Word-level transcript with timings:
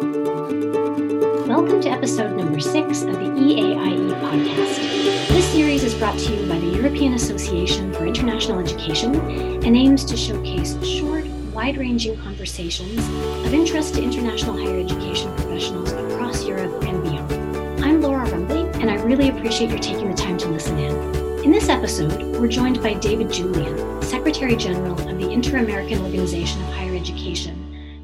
Welcome 0.00 1.82
to 1.82 1.90
episode 1.90 2.34
number 2.34 2.58
six 2.58 3.02
of 3.02 3.12
the 3.12 3.18
EAIE 3.18 4.18
podcast. 4.22 5.28
This 5.28 5.46
series 5.52 5.84
is 5.84 5.92
brought 5.92 6.18
to 6.20 6.34
you 6.34 6.48
by 6.48 6.58
the 6.58 6.68
European 6.68 7.12
Association 7.12 7.92
for 7.92 8.06
International 8.06 8.58
Education 8.58 9.14
and 9.62 9.76
aims 9.76 10.06
to 10.06 10.16
showcase 10.16 10.82
short, 10.82 11.26
wide 11.52 11.76
ranging 11.76 12.16
conversations 12.16 12.98
of 13.46 13.52
interest 13.52 13.96
to 13.96 14.02
international 14.02 14.56
higher 14.56 14.80
education 14.80 15.36
professionals 15.36 15.92
across 15.92 16.46
Europe 16.46 16.82
and 16.84 17.02
beyond. 17.02 17.84
I'm 17.84 18.00
Laura 18.00 18.24
Rumbley, 18.30 18.62
and 18.80 18.90
I 18.90 18.94
really 19.02 19.28
appreciate 19.28 19.68
your 19.68 19.80
taking 19.80 20.08
the 20.08 20.16
time 20.16 20.38
to 20.38 20.48
listen 20.48 20.78
in. 20.78 21.44
In 21.44 21.52
this 21.52 21.68
episode, 21.68 22.22
we're 22.38 22.48
joined 22.48 22.82
by 22.82 22.94
David 22.94 23.30
Julien, 23.30 24.00
Secretary 24.00 24.56
General 24.56 24.98
of 24.98 25.18
the 25.18 25.30
Inter 25.30 25.58
American 25.58 25.98
Organization 25.98 26.62
of 26.62 26.68
Higher 26.68 26.96
Education, 26.96 27.59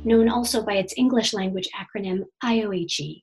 known 0.07 0.29
also 0.29 0.63
by 0.63 0.75
its 0.75 0.95
English 0.97 1.35
language 1.35 1.69
acronym 1.77 2.21
IOHE. 2.43 3.23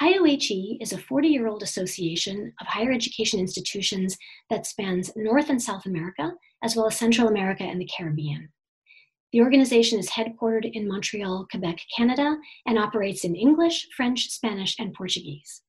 IOHE 0.00 0.78
is 0.80 0.92
a 0.92 0.98
40 0.98 1.28
year 1.28 1.48
old 1.48 1.62
association 1.62 2.52
of 2.60 2.66
higher 2.66 2.92
education 2.92 3.40
institutions 3.40 4.16
that 4.50 4.66
spans 4.66 5.10
North 5.16 5.50
and 5.50 5.60
South 5.60 5.86
America, 5.86 6.32
as 6.62 6.76
well 6.76 6.86
as 6.86 6.96
Central 6.96 7.28
America 7.28 7.64
and 7.64 7.80
the 7.80 7.88
Caribbean. 7.96 8.50
The 9.32 9.40
organization 9.40 9.98
is 9.98 10.10
headquartered 10.10 10.70
in 10.72 10.88
Montreal, 10.88 11.46
Quebec, 11.50 11.78
Canada, 11.96 12.36
and 12.66 12.78
operates 12.78 13.24
in 13.24 13.36
English, 13.36 13.88
French, 13.96 14.28
Spanish, 14.28 14.76
and 14.78 14.92
Portuguese. 14.92 15.62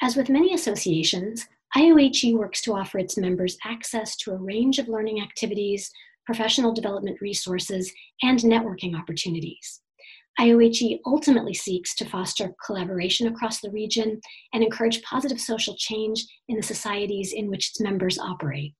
As 0.00 0.16
with 0.16 0.28
many 0.28 0.54
associations, 0.54 1.46
IOHE 1.74 2.34
works 2.34 2.60
to 2.62 2.74
offer 2.74 2.98
its 2.98 3.16
members 3.16 3.56
access 3.64 4.14
to 4.16 4.32
a 4.32 4.36
range 4.36 4.78
of 4.78 4.88
learning 4.88 5.22
activities, 5.22 5.90
professional 6.26 6.72
development 6.72 7.18
resources, 7.20 7.92
and 8.22 8.38
networking 8.40 8.98
opportunities. 8.98 9.80
IOHE 10.40 10.98
ultimately 11.04 11.52
seeks 11.52 11.94
to 11.96 12.08
foster 12.08 12.54
collaboration 12.64 13.26
across 13.26 13.60
the 13.60 13.70
region 13.70 14.20
and 14.54 14.64
encourage 14.64 15.02
positive 15.02 15.40
social 15.40 15.76
change 15.76 16.24
in 16.48 16.56
the 16.56 16.62
societies 16.62 17.32
in 17.34 17.50
which 17.50 17.68
its 17.70 17.80
members 17.80 18.18
operate. 18.18 18.74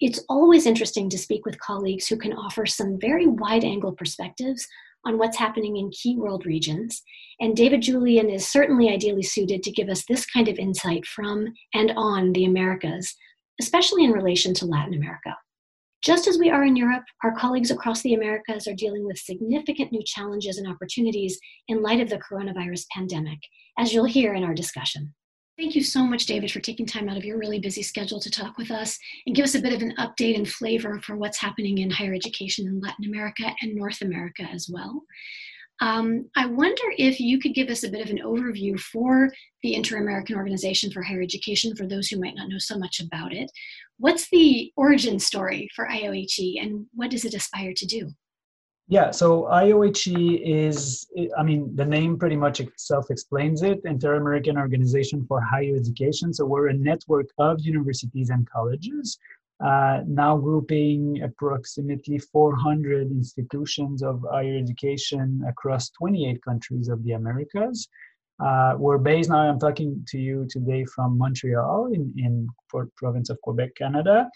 It's 0.00 0.24
always 0.28 0.66
interesting 0.66 1.08
to 1.10 1.18
speak 1.18 1.46
with 1.46 1.60
colleagues 1.60 2.08
who 2.08 2.16
can 2.16 2.32
offer 2.32 2.66
some 2.66 2.98
very 3.00 3.26
wide 3.26 3.62
angle 3.62 3.92
perspectives 3.92 4.66
on 5.06 5.18
what's 5.18 5.36
happening 5.36 5.76
in 5.76 5.90
key 5.90 6.16
world 6.16 6.44
regions, 6.44 7.02
and 7.40 7.56
David 7.56 7.82
Julien 7.82 8.28
is 8.28 8.48
certainly 8.48 8.88
ideally 8.88 9.22
suited 9.22 9.62
to 9.62 9.70
give 9.70 9.88
us 9.88 10.04
this 10.06 10.26
kind 10.26 10.48
of 10.48 10.58
insight 10.58 11.06
from 11.06 11.52
and 11.72 11.92
on 11.96 12.32
the 12.32 12.46
Americas, 12.46 13.14
especially 13.60 14.04
in 14.04 14.10
relation 14.10 14.54
to 14.54 14.66
Latin 14.66 14.94
America. 14.94 15.36
Just 16.04 16.28
as 16.28 16.36
we 16.36 16.50
are 16.50 16.64
in 16.64 16.76
Europe, 16.76 17.04
our 17.22 17.34
colleagues 17.34 17.70
across 17.70 18.02
the 18.02 18.12
Americas 18.12 18.68
are 18.68 18.74
dealing 18.74 19.06
with 19.06 19.16
significant 19.16 19.90
new 19.90 20.02
challenges 20.04 20.58
and 20.58 20.68
opportunities 20.68 21.40
in 21.68 21.80
light 21.80 21.98
of 21.98 22.10
the 22.10 22.18
coronavirus 22.18 22.84
pandemic, 22.92 23.38
as 23.78 23.94
you'll 23.94 24.04
hear 24.04 24.34
in 24.34 24.44
our 24.44 24.52
discussion. 24.52 25.14
Thank 25.56 25.74
you 25.74 25.82
so 25.82 26.04
much, 26.04 26.26
David, 26.26 26.50
for 26.50 26.60
taking 26.60 26.84
time 26.84 27.08
out 27.08 27.16
of 27.16 27.24
your 27.24 27.38
really 27.38 27.58
busy 27.58 27.82
schedule 27.82 28.20
to 28.20 28.30
talk 28.30 28.58
with 28.58 28.70
us 28.70 28.98
and 29.24 29.34
give 29.34 29.44
us 29.44 29.54
a 29.54 29.62
bit 29.62 29.72
of 29.72 29.80
an 29.80 29.94
update 29.98 30.36
and 30.36 30.46
flavor 30.46 31.00
for 31.00 31.16
what's 31.16 31.38
happening 31.38 31.78
in 31.78 31.90
higher 31.90 32.12
education 32.12 32.66
in 32.66 32.80
Latin 32.80 33.06
America 33.06 33.54
and 33.62 33.74
North 33.74 34.02
America 34.02 34.42
as 34.42 34.68
well. 34.70 35.04
Um, 35.80 36.30
I 36.36 36.46
wonder 36.46 36.82
if 36.98 37.18
you 37.18 37.38
could 37.38 37.54
give 37.54 37.68
us 37.68 37.82
a 37.82 37.88
bit 37.88 38.04
of 38.04 38.10
an 38.10 38.22
overview 38.24 38.78
for 38.78 39.30
the 39.62 39.74
Inter 39.74 39.98
American 39.98 40.36
Organization 40.36 40.90
for 40.90 41.02
Higher 41.02 41.22
Education 41.22 41.74
for 41.74 41.86
those 41.86 42.08
who 42.08 42.20
might 42.20 42.36
not 42.36 42.48
know 42.48 42.58
so 42.58 42.78
much 42.78 43.00
about 43.00 43.32
it. 43.32 43.50
What's 43.98 44.28
the 44.30 44.72
origin 44.76 45.18
story 45.18 45.68
for 45.74 45.88
IOHE 45.88 46.60
and 46.60 46.86
what 46.94 47.10
does 47.10 47.24
it 47.24 47.34
aspire 47.34 47.72
to 47.76 47.86
do? 47.86 48.10
Yeah, 48.86 49.10
so 49.12 49.44
IOHE 49.44 50.42
is, 50.44 51.08
I 51.38 51.42
mean, 51.42 51.74
the 51.74 51.86
name 51.86 52.18
pretty 52.18 52.36
much 52.36 52.60
self 52.76 53.10
explains 53.10 53.62
it 53.62 53.80
Inter 53.84 54.16
American 54.16 54.58
Organization 54.58 55.24
for 55.26 55.40
Higher 55.40 55.74
Education. 55.74 56.34
So 56.34 56.44
we're 56.44 56.68
a 56.68 56.74
network 56.74 57.26
of 57.38 57.60
universities 57.60 58.28
and 58.28 58.48
colleges, 58.50 59.18
uh, 59.64 60.00
now 60.06 60.36
grouping 60.36 61.22
approximately 61.22 62.18
400 62.18 63.10
institutions 63.10 64.02
of 64.02 64.22
higher 64.30 64.56
education 64.56 65.42
across 65.48 65.90
28 65.90 66.42
countries 66.44 66.88
of 66.88 67.02
the 67.04 67.12
Americas. 67.12 67.88
Uh, 68.44 68.74
we're 68.76 68.98
based 68.98 69.30
now, 69.30 69.38
I'm 69.38 69.58
talking 69.58 70.04
to 70.08 70.18
you 70.18 70.46
today 70.50 70.84
from 70.84 71.16
Montreal 71.16 71.92
in, 71.92 72.12
in 72.16 72.48
province 72.96 73.30
of 73.30 73.40
Quebec, 73.42 73.70
Canada. 73.76 74.28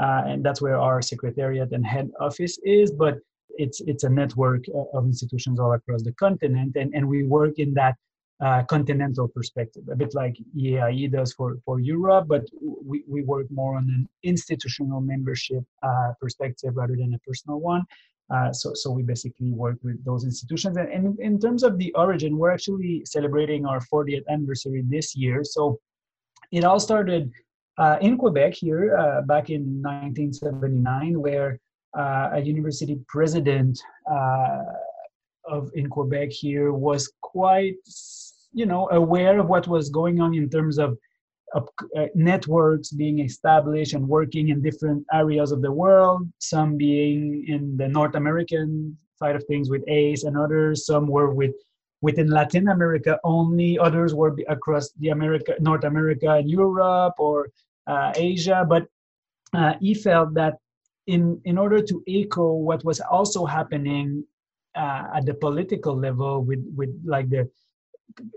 Uh, 0.00 0.22
and 0.26 0.44
that's 0.44 0.60
where 0.60 0.78
our 0.78 1.00
secretariat 1.00 1.72
and 1.72 1.86
head 1.86 2.10
office 2.20 2.58
is. 2.64 2.90
But 2.90 3.18
it's 3.56 3.80
it's 3.82 4.04
a 4.04 4.08
network 4.08 4.64
of 4.92 5.04
institutions 5.04 5.60
all 5.60 5.72
across 5.72 6.02
the 6.02 6.12
continent, 6.14 6.76
and, 6.76 6.92
and 6.94 7.08
we 7.08 7.22
work 7.22 7.58
in 7.58 7.72
that 7.74 7.94
uh, 8.40 8.62
continental 8.64 9.28
perspective, 9.28 9.84
a 9.90 9.96
bit 9.96 10.14
like 10.14 10.36
EAIE 10.56 11.10
does 11.10 11.32
for, 11.32 11.58
for 11.64 11.80
Europe, 11.80 12.26
but 12.28 12.44
we, 12.60 13.04
we 13.06 13.22
work 13.22 13.46
more 13.50 13.76
on 13.76 13.84
an 13.84 14.08
institutional 14.22 15.00
membership 15.00 15.62
uh, 15.82 16.12
perspective 16.20 16.76
rather 16.76 16.96
than 16.96 17.14
a 17.14 17.18
personal 17.20 17.60
one. 17.60 17.84
Uh, 18.30 18.52
so, 18.52 18.72
so 18.74 18.90
we 18.90 19.02
basically 19.02 19.50
work 19.50 19.76
with 19.82 20.02
those 20.04 20.24
institutions. 20.24 20.76
And, 20.76 20.88
and 20.88 21.20
in 21.20 21.38
terms 21.38 21.62
of 21.62 21.78
the 21.78 21.92
origin, 21.94 22.38
we're 22.38 22.50
actually 22.50 23.02
celebrating 23.04 23.66
our 23.66 23.80
40th 23.80 24.26
anniversary 24.28 24.82
this 24.88 25.14
year. 25.14 25.44
So 25.44 25.78
it 26.50 26.64
all 26.64 26.80
started 26.80 27.30
uh, 27.76 27.98
in 28.00 28.16
Quebec 28.16 28.54
here 28.54 28.96
uh, 28.96 29.22
back 29.22 29.50
in 29.50 29.82
1979, 29.82 31.20
where 31.20 31.60
uh, 31.96 32.30
a 32.32 32.40
university 32.40 32.98
president 33.08 33.78
uh, 34.10 34.62
of 35.46 35.70
in 35.74 35.88
Quebec 35.88 36.30
here 36.30 36.72
was 36.72 37.12
quite, 37.20 37.76
you 38.52 38.66
know, 38.66 38.88
aware 38.90 39.38
of 39.38 39.48
what 39.48 39.68
was 39.68 39.90
going 39.90 40.20
on 40.20 40.34
in 40.34 40.48
terms 40.48 40.78
of 40.78 40.96
uh, 41.54 42.06
networks 42.14 42.90
being 42.90 43.20
established 43.20 43.94
and 43.94 44.08
working 44.08 44.48
in 44.48 44.60
different 44.60 45.04
areas 45.12 45.52
of 45.52 45.62
the 45.62 45.70
world, 45.70 46.28
some 46.38 46.76
being 46.76 47.44
in 47.46 47.76
the 47.76 47.86
North 47.86 48.16
American 48.16 48.96
side 49.16 49.36
of 49.36 49.44
things 49.44 49.70
with 49.70 49.84
ACE 49.86 50.24
and 50.24 50.36
others, 50.36 50.86
some 50.86 51.06
were 51.06 51.30
with 51.32 51.54
within 52.02 52.28
Latin 52.28 52.68
America 52.68 53.18
only, 53.24 53.78
others 53.78 54.14
were 54.14 54.36
across 54.48 54.90
the 55.00 55.08
America, 55.08 55.54
North 55.58 55.84
America 55.84 56.32
and 56.32 56.50
Europe 56.50 57.14
or 57.18 57.48
uh, 57.86 58.12
Asia. 58.14 58.66
But 58.68 58.86
uh, 59.54 59.74
he 59.80 59.94
felt 59.94 60.34
that 60.34 60.58
in, 61.06 61.40
in 61.44 61.56
order 61.56 61.80
to 61.80 62.02
echo 62.06 62.52
what 62.52 62.84
was 62.84 63.00
also 63.00 63.46
happening 63.46 64.24
uh, 64.74 65.04
at 65.14 65.26
the 65.26 65.34
political 65.34 65.96
level 65.96 66.42
with, 66.42 66.64
with 66.76 66.90
like 67.04 67.30
the 67.30 67.48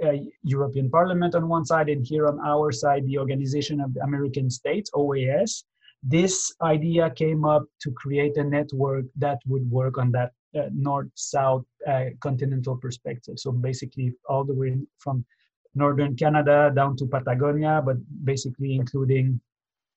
uh, 0.03 0.13
European 0.43 0.89
Parliament 0.89 1.35
on 1.35 1.47
one 1.47 1.65
side, 1.65 1.89
and 1.89 2.05
here 2.05 2.27
on 2.27 2.39
our 2.45 2.71
side, 2.71 3.05
the 3.05 3.17
Organization 3.17 3.81
of 3.81 3.93
the 3.93 4.01
American 4.01 4.49
States, 4.49 4.89
OAS. 4.93 5.63
This 6.03 6.53
idea 6.61 7.09
came 7.09 7.43
up 7.43 7.63
to 7.81 7.91
create 7.91 8.37
a 8.37 8.43
network 8.43 9.05
that 9.17 9.39
would 9.47 9.69
work 9.69 9.97
on 9.97 10.11
that 10.11 10.31
uh, 10.57 10.69
north-south 10.73 11.65
uh, 11.87 12.05
continental 12.21 12.77
perspective. 12.77 13.39
So 13.39 13.51
basically, 13.51 14.13
all 14.29 14.43
the 14.43 14.53
way 14.53 14.77
from 14.99 15.25
northern 15.75 16.15
Canada 16.15 16.71
down 16.73 16.95
to 16.97 17.05
Patagonia, 17.05 17.81
but 17.85 17.97
basically 18.23 18.75
including 18.75 19.39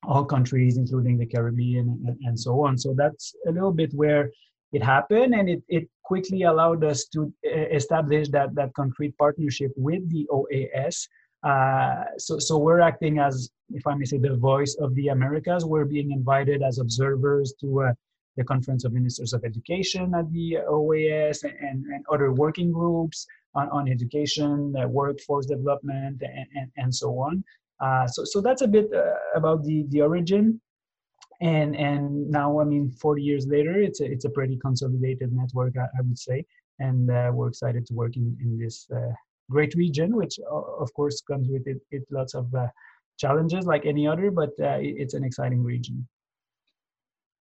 all 0.02 0.24
countries, 0.24 0.76
including 0.76 1.18
the 1.18 1.26
Caribbean 1.26 2.02
and, 2.06 2.18
and 2.24 2.38
so 2.38 2.64
on. 2.64 2.78
So 2.78 2.94
that's 2.96 3.34
a 3.46 3.52
little 3.52 3.72
bit 3.72 3.92
where 3.92 4.30
it 4.72 4.82
happened, 4.82 5.34
and 5.34 5.48
it, 5.48 5.62
it 5.69 5.88
quickly 6.04 6.42
allowed 6.42 6.84
us 6.84 7.04
to 7.06 7.32
uh, 7.47 7.66
establish 7.72 8.28
that, 8.31 8.54
that 8.54 8.72
concrete 8.75 9.16
partnership 9.19 9.72
with 9.76 10.08
the 10.10 10.26
OAS. 10.31 11.08
Uh, 11.42 12.04
so, 12.19 12.38
so 12.38 12.58
we're 12.58 12.80
acting 12.80 13.19
as, 13.19 13.50
if 13.70 13.86
I 13.86 13.94
may 13.94 14.04
say, 14.04 14.19
the 14.19 14.36
voice 14.36 14.76
of 14.80 14.94
the 14.94 15.09
Americas. 15.09 15.64
We're 15.64 15.86
being 15.86 16.12
invited 16.12 16.62
as 16.62 16.78
observers 16.78 17.54
to 17.60 17.82
uh, 17.82 17.92
the 18.36 18.44
Conference 18.44 18.84
of 18.84 18.92
Ministers 18.92 19.32
of 19.32 19.44
Education 19.44 20.14
at 20.14 20.30
the 20.32 20.59
OAS 20.69 21.42
and, 21.44 21.84
and 21.84 22.04
other 22.12 22.32
working 22.32 22.72
groups 22.72 23.26
on, 23.54 23.69
on 23.70 23.88
education, 23.88 24.75
uh, 24.76 24.86
workforce 24.86 25.47
development, 25.47 26.22
and, 26.22 26.47
and, 26.54 26.71
and 26.77 26.94
so 26.94 27.18
on. 27.18 27.42
Uh, 27.80 28.06
so, 28.06 28.24
so 28.24 28.41
that's 28.41 28.62
a 28.62 28.68
bit 28.68 28.92
uh, 28.94 29.15
about 29.34 29.65
the, 29.65 29.84
the 29.89 30.00
origin 30.00 30.60
and 31.41 31.75
and 31.77 32.31
now 32.31 32.60
i 32.60 32.65
mean 32.65 32.91
40 32.91 33.22
years 33.22 33.47
later 33.47 33.81
it's 33.81 34.01
a, 34.01 34.04
it's 34.04 34.25
a 34.25 34.31
pretty 34.31 34.57
consolidated 34.57 35.33
network 35.33 35.77
i, 35.77 35.84
I 35.98 36.03
would 36.03 36.19
say. 36.19 36.45
And 36.83 37.10
uh, 37.10 37.31
we're 37.34 37.48
excited 37.48 37.84
to 37.89 37.95
work 37.95 38.16
in, 38.16 38.34
in 38.41 38.59
this 38.59 38.87
uh, 38.91 39.13
great 39.51 39.75
region 39.75 40.16
which 40.16 40.39
of 40.51 40.92
course 40.95 41.21
comes 41.21 41.48
with 41.48 41.66
it, 41.66 41.78
it 41.91 42.04
lots 42.10 42.34
of 42.34 42.54
uh, 42.54 42.69
challenges 43.19 43.66
like 43.66 43.84
any 43.84 44.07
other 44.07 44.31
but 44.31 44.51
uh, 44.60 44.78
it's 44.81 45.15
an 45.15 45.25
exciting 45.25 45.63
region. 45.63 46.09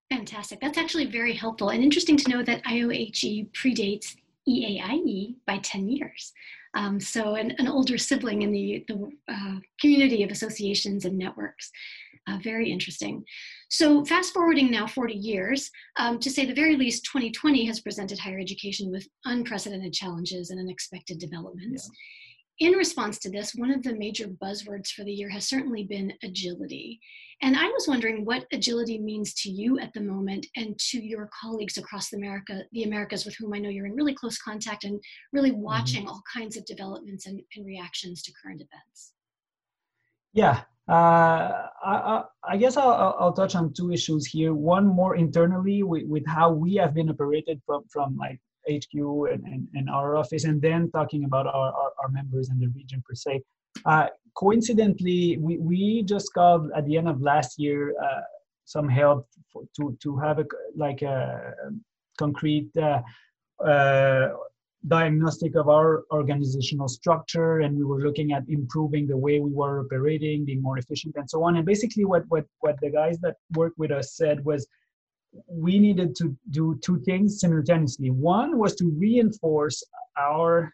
Fantastic. 0.10 0.60
That's 0.60 0.78
actually 0.78 1.06
very 1.06 1.34
helpful 1.34 1.70
and 1.70 1.84
interesting 1.84 2.18
to 2.18 2.30
know 2.30 2.44
that 2.44 2.64
iohe 2.66 3.52
predates 3.54 4.16
eaie 4.48 5.36
by 5.46 5.60
10 5.60 5.88
years. 5.88 6.34
Um, 6.74 7.00
so 7.00 7.36
an, 7.36 7.52
an 7.58 7.68
older 7.68 7.98
sibling 7.98 8.42
in 8.42 8.52
the, 8.52 8.86
the 8.88 9.10
uh, 9.28 9.60
community 9.80 10.24
of 10.24 10.32
associations 10.32 11.06
and 11.06 11.18
networks 11.18 11.72
Uh, 12.30 12.38
very 12.44 12.72
interesting. 12.72 13.24
So, 13.70 14.04
fast 14.06 14.34
forwarding 14.34 14.70
now 14.70 14.86
40 14.86 15.14
years, 15.14 15.70
um, 15.98 16.20
to 16.20 16.30
say 16.30 16.46
the 16.46 16.54
very 16.54 16.76
least, 16.76 17.06
2020 17.06 17.66
has 17.66 17.80
presented 17.80 18.20
higher 18.20 18.40
education 18.40 18.92
with 18.92 19.08
unprecedented 19.26 19.94
challenges 19.94 20.50
and 20.50 20.60
unexpected 20.60 21.18
developments. 21.18 21.90
Yeah. 21.90 22.68
In 22.68 22.74
response 22.74 23.20
to 23.20 23.32
this, 23.32 23.56
one 23.56 23.72
of 23.72 23.84
the 23.84 23.96
major 23.96 24.28
buzzwords 24.28 24.90
for 24.90 25.06
the 25.06 25.14
year 25.14 25.30
has 25.30 25.48
certainly 25.48 25.86
been 25.86 26.12
agility. 26.24 27.00
And 27.42 27.56
I 27.56 27.68
was 27.68 27.88
wondering 27.88 28.26
what 28.26 28.46
agility 28.52 29.00
means 29.00 29.34
to 29.36 29.50
you 29.50 29.80
at 29.80 29.94
the 29.94 30.02
moment 30.02 30.46
and 30.58 30.78
to 30.92 31.00
your 31.02 31.30
colleagues 31.42 31.78
across 31.78 32.10
the 32.10 32.18
America, 32.18 32.64
the 32.74 32.84
Americas, 32.84 33.26
with 33.26 33.38
whom 33.38 33.54
I 33.54 33.60
know 33.60 33.70
you're 33.70 33.86
in 33.86 33.96
really 33.96 34.14
close 34.14 34.38
contact 34.38 34.84
and 34.84 35.00
really 35.32 35.52
mm-hmm. 35.52 35.62
watching 35.62 36.02
mm-hmm. 36.02 36.10
all 36.10 36.22
kinds 36.32 36.58
of 36.58 36.66
developments 36.66 37.28
and, 37.28 37.42
and 37.56 37.66
reactions 37.66 38.22
to 38.24 38.34
current 38.44 38.62
events. 38.62 39.14
Yeah, 40.34 40.62
uh, 40.90 41.68
I, 41.86 42.24
I, 42.44 42.58
guess 42.58 42.76
I'll, 42.76 43.16
I'll, 43.20 43.34
touch 43.34 43.56
on 43.56 43.74
two 43.74 43.92
issues 43.92 44.26
here. 44.26 44.54
One 44.54 44.88
more 44.88 45.16
internally 45.16 45.84
with, 45.84 46.08
with 46.08 46.26
how 46.26 46.52
we 46.52 46.76
have 46.76 46.94
been 46.94 47.10
operated 47.10 47.62
from, 47.66 47.84
from 47.92 48.18
like 48.18 48.40
HQ 48.68 48.94
and, 48.94 49.44
and, 49.46 49.68
and 49.76 49.90
our 49.90 50.16
office, 50.16 50.46
and 50.46 50.62
then 50.62 50.90
talking 50.92 51.26
about 51.26 51.46
our, 51.48 51.72
our, 51.74 51.92
our 52.02 52.10
members 52.10 52.50
and 52.50 52.60
the 52.60 52.68
region 52.70 53.04
per 53.08 53.14
se. 53.14 53.42
Uh, 53.86 54.08
coincidentally, 54.36 55.38
we, 55.38 55.58
we 55.58 56.04
just 56.04 56.34
got 56.34 56.62
at 56.76 56.86
the 56.86 56.98
end 56.98 57.08
of 57.08 57.22
last 57.22 57.60
year 57.60 57.94
uh, 58.04 58.22
some 58.66 58.90
help 58.90 59.28
for, 59.54 59.64
to, 59.76 59.98
to 60.02 60.18
have 60.18 60.40
a, 60.40 60.46
like 60.76 61.02
a 61.02 61.54
concrete 62.18 62.70
uh, 62.78 63.02
uh, 63.64 64.30
diagnostic 64.88 65.56
of 65.56 65.68
our 65.68 66.04
organizational 66.12 66.88
structure 66.88 67.60
and 67.60 67.78
we 67.78 67.84
were 67.84 68.02
looking 68.02 68.32
at 68.32 68.44
improving 68.48 69.08
the 69.08 69.18
way 69.18 69.40
we 69.40 69.52
were 69.52 69.82
operating 69.82 70.46
being 70.46 70.62
more 70.62 70.78
efficient 70.78 71.16
and 71.18 71.30
so 71.30 71.44
on. 71.44 71.58
And 71.58 71.66
basically 71.66 72.06
what 72.06 72.24
what 72.30 72.46
what 72.60 72.80
the 72.82 72.90
guys 72.90 73.20
that 73.20 73.36
worked 73.56 73.78
with 73.78 73.92
us 73.92 74.14
said 74.14 74.44
was 74.46 74.68
we 75.48 75.80
needed 75.80 76.16
to 76.16 76.36
do 76.50 76.80
two 76.84 77.00
things 77.02 77.40
simultaneously. 77.40 78.10
One 78.10 78.58
was 78.58 78.76
to 78.76 78.86
reinforce 78.98 79.84
our 80.18 80.72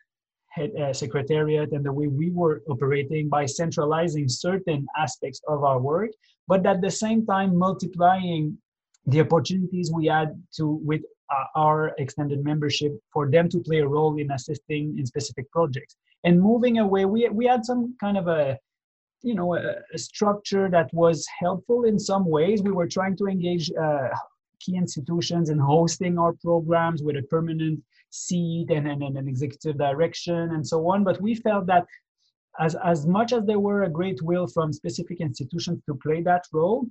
head, 0.55 0.71
uh, 0.79 0.93
secretariat 0.93 1.71
and 1.71 1.83
the 1.83 1.91
way 1.91 2.07
we 2.07 2.31
were 2.31 2.61
operating 2.69 3.27
by 3.27 3.45
centralizing 3.45 4.29
certain 4.29 4.87
aspects 4.97 5.41
of 5.47 5.63
our 5.63 5.79
work 5.79 6.11
but 6.47 6.65
at 6.65 6.81
the 6.81 6.91
same 6.91 7.25
time 7.25 7.57
multiplying 7.57 8.57
the 9.07 9.19
opportunities 9.21 9.91
we 9.93 10.07
had 10.07 10.29
to 10.55 10.79
with 10.83 11.01
uh, 11.29 11.45
our 11.55 11.93
extended 11.97 12.43
membership 12.43 12.91
for 13.11 13.29
them 13.29 13.49
to 13.49 13.59
play 13.59 13.79
a 13.79 13.87
role 13.87 14.17
in 14.17 14.31
assisting 14.31 14.97
in 14.97 15.05
specific 15.05 15.49
projects. 15.51 15.95
And 16.23 16.41
moving 16.41 16.79
away 16.79 17.05
we, 17.05 17.29
we 17.29 17.45
had 17.45 17.65
some 17.65 17.95
kind 17.99 18.17
of 18.17 18.27
a 18.27 18.57
you 19.21 19.35
know 19.35 19.55
a, 19.55 19.75
a 19.93 19.97
structure 19.97 20.69
that 20.69 20.93
was 20.93 21.25
helpful 21.39 21.83
in 21.85 21.97
some 21.99 22.25
ways. 22.25 22.61
We 22.61 22.71
were 22.71 22.87
trying 22.87 23.17
to 23.17 23.27
engage 23.27 23.71
uh, 23.71 24.09
key 24.59 24.75
institutions 24.75 25.49
in 25.49 25.59
hosting 25.59 26.17
our 26.17 26.33
programs 26.33 27.03
with 27.03 27.17
a 27.17 27.23
permanent 27.23 27.79
seat 28.09 28.67
and, 28.69 28.87
and, 28.87 29.03
and 29.03 29.17
an 29.17 29.27
executive 29.27 29.77
direction 29.77 30.51
and 30.53 30.65
so 30.65 30.87
on. 30.89 31.03
But 31.03 31.21
we 31.21 31.35
felt 31.35 31.65
that 31.67 31.85
as, 32.59 32.75
as 32.75 33.05
much 33.05 33.33
as 33.33 33.45
there 33.45 33.59
were 33.59 33.83
a 33.83 33.89
great 33.89 34.21
will 34.21 34.47
from 34.47 34.71
specific 34.71 35.19
institutions 35.19 35.81
to 35.87 35.95
play 35.95 36.21
that 36.21 36.45
role 36.53 36.87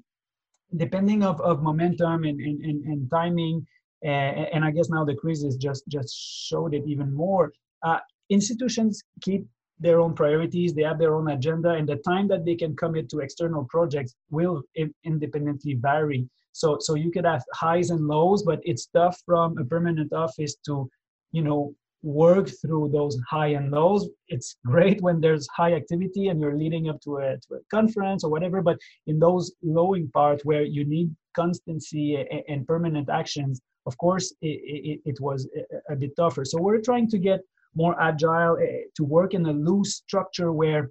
depending 0.76 1.22
of, 1.22 1.40
of 1.40 1.62
momentum 1.62 2.24
and, 2.24 2.40
and, 2.40 2.64
and, 2.64 2.84
and 2.84 3.10
timing 3.10 3.66
uh, 4.04 4.44
and 4.54 4.64
I 4.64 4.70
guess 4.70 4.90
now 4.90 5.04
the 5.04 5.14
crisis 5.14 5.56
just 5.56 5.84
just 5.88 6.14
showed 6.48 6.74
it 6.74 6.84
even 6.86 7.12
more. 7.14 7.52
Uh, 7.82 7.98
institutions 8.30 9.02
keep 9.20 9.46
their 9.80 10.00
own 10.00 10.14
priorities, 10.14 10.72
they 10.72 10.82
have 10.82 10.98
their 10.98 11.14
own 11.14 11.30
agenda, 11.30 11.70
and 11.70 11.88
the 11.88 11.96
time 11.96 12.28
that 12.28 12.44
they 12.44 12.54
can 12.54 12.76
commit 12.76 13.08
to 13.10 13.18
external 13.20 13.64
projects 13.64 14.14
will 14.30 14.62
in- 14.76 14.94
independently 15.04 15.74
vary. 15.74 16.28
So, 16.52 16.78
so 16.80 16.94
you 16.94 17.10
could 17.10 17.24
have 17.24 17.42
highs 17.52 17.90
and 17.90 18.06
lows, 18.06 18.44
but 18.44 18.60
it's 18.62 18.86
tough 18.86 19.20
from 19.26 19.58
a 19.58 19.64
permanent 19.64 20.12
office 20.12 20.54
to, 20.66 20.88
you 21.32 21.42
know, 21.42 21.74
work 22.04 22.48
through 22.60 22.90
those 22.92 23.18
high 23.28 23.48
and 23.48 23.72
lows. 23.72 24.08
It's 24.28 24.56
great 24.64 25.00
when 25.00 25.20
there's 25.20 25.48
high 25.48 25.72
activity 25.72 26.28
and 26.28 26.40
you're 26.40 26.56
leading 26.56 26.88
up 26.88 27.00
to 27.00 27.16
a, 27.16 27.38
to 27.38 27.54
a 27.54 27.58
conference 27.70 28.22
or 28.22 28.30
whatever, 28.30 28.62
but 28.62 28.78
in 29.06 29.18
those 29.18 29.52
lowing 29.62 30.08
parts 30.10 30.44
where 30.44 30.62
you 30.62 30.84
need 30.84 31.10
constancy 31.34 32.14
and, 32.16 32.42
and 32.46 32.66
permanent 32.66 33.08
actions, 33.08 33.60
of 33.86 33.96
course, 33.98 34.32
it, 34.40 34.46
it, 34.48 35.00
it 35.04 35.20
was 35.20 35.48
a, 35.90 35.96
bit 35.96 36.16
tougher. 36.16 36.44
So 36.44 36.60
we're 36.60 36.80
trying 36.80 37.08
to 37.10 37.18
get 37.18 37.40
more 37.74 38.00
agile, 38.00 38.56
uh, 38.60 38.84
to 38.96 39.04
work 39.04 39.34
in 39.34 39.46
a 39.46 39.52
loose 39.52 39.96
structure 39.96 40.52
where 40.52 40.90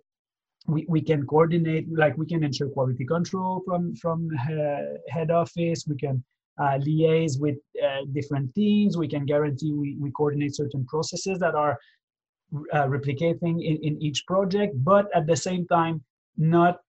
we, 0.67 0.85
we 0.87 1.01
can 1.01 1.25
coordinate, 1.25 1.87
like 1.95 2.17
we 2.17 2.25
can 2.25 2.43
ensure 2.43 2.69
quality 2.69 3.05
control 3.05 3.61
from, 3.65 3.95
from 3.95 4.29
uh, 4.49 4.97
head 5.09 5.31
office, 5.31 5.85
we 5.87 5.95
can 5.97 6.23
uh, 6.59 6.77
liaise 6.77 7.39
with 7.39 7.57
uh, 7.83 8.01
different 8.13 8.53
teams, 8.53 8.97
we 8.97 9.07
can 9.07 9.25
guarantee 9.25 9.73
we, 9.73 9.97
we 9.99 10.11
coordinate 10.11 10.55
certain 10.55 10.85
processes 10.85 11.39
that 11.39 11.55
are 11.55 11.77
uh, 12.73 12.85
replicating 12.85 13.63
in, 13.63 13.77
in 13.81 14.01
each 14.01 14.25
project, 14.27 14.73
but 14.83 15.07
at 15.15 15.25
the 15.25 15.35
same 15.35 15.65
time, 15.67 16.03
not 16.37 16.79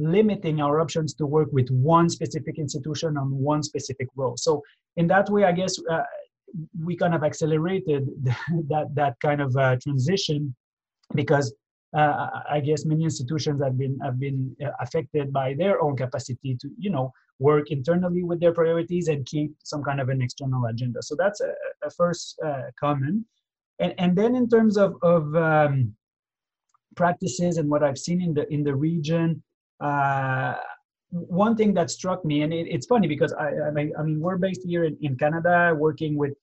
limiting 0.00 0.60
our 0.60 0.80
options 0.80 1.14
to 1.14 1.26
work 1.26 1.48
with 1.52 1.68
one 1.70 2.08
specific 2.08 2.58
institution 2.58 3.16
on 3.16 3.30
one 3.30 3.62
specific 3.62 4.08
role. 4.16 4.36
So 4.36 4.62
in 4.96 5.06
that 5.08 5.28
way, 5.30 5.44
I 5.44 5.52
guess 5.52 5.76
uh, 5.90 6.02
we 6.82 6.96
kind 6.96 7.14
of 7.14 7.22
accelerated 7.22 8.08
that 8.68 8.94
that 8.94 9.14
kind 9.20 9.40
of 9.40 9.56
uh, 9.56 9.76
transition 9.82 10.54
because 11.14 11.54
uh, 11.96 12.28
I 12.48 12.60
guess 12.60 12.84
many 12.84 13.04
institutions 13.04 13.62
have 13.62 13.76
been 13.76 13.98
have 14.02 14.18
been 14.18 14.54
uh, 14.64 14.70
affected 14.80 15.32
by 15.32 15.54
their 15.54 15.82
own 15.82 15.96
capacity 15.96 16.56
to 16.60 16.68
you 16.78 16.90
know 16.90 17.12
work 17.38 17.70
internally 17.70 18.22
with 18.22 18.38
their 18.38 18.52
priorities 18.52 19.08
and 19.08 19.24
keep 19.26 19.52
some 19.64 19.82
kind 19.82 20.00
of 20.00 20.08
an 20.10 20.20
external 20.20 20.66
agenda. 20.66 21.02
So 21.02 21.16
that's 21.18 21.40
a, 21.40 21.52
a 21.84 21.90
first 21.90 22.38
uh, 22.44 22.70
comment. 22.78 23.24
And 23.78 23.94
and 23.98 24.16
then 24.16 24.36
in 24.36 24.48
terms 24.48 24.76
of 24.76 24.94
of 25.02 25.34
um, 25.34 25.94
practices 26.96 27.56
and 27.56 27.68
what 27.68 27.82
I've 27.82 27.98
seen 27.98 28.20
in 28.20 28.34
the 28.34 28.52
in 28.52 28.62
the 28.62 28.74
region, 28.74 29.42
uh, 29.80 30.54
one 31.10 31.56
thing 31.56 31.74
that 31.74 31.90
struck 31.90 32.24
me, 32.24 32.42
and 32.42 32.52
it, 32.52 32.66
it's 32.68 32.86
funny 32.86 33.08
because 33.08 33.32
I, 33.32 33.50
I 33.68 34.02
mean, 34.02 34.20
we're 34.20 34.36
based 34.36 34.62
here 34.64 34.84
in, 34.84 34.96
in 35.00 35.16
Canada, 35.16 35.74
working 35.76 36.16
with 36.16 36.34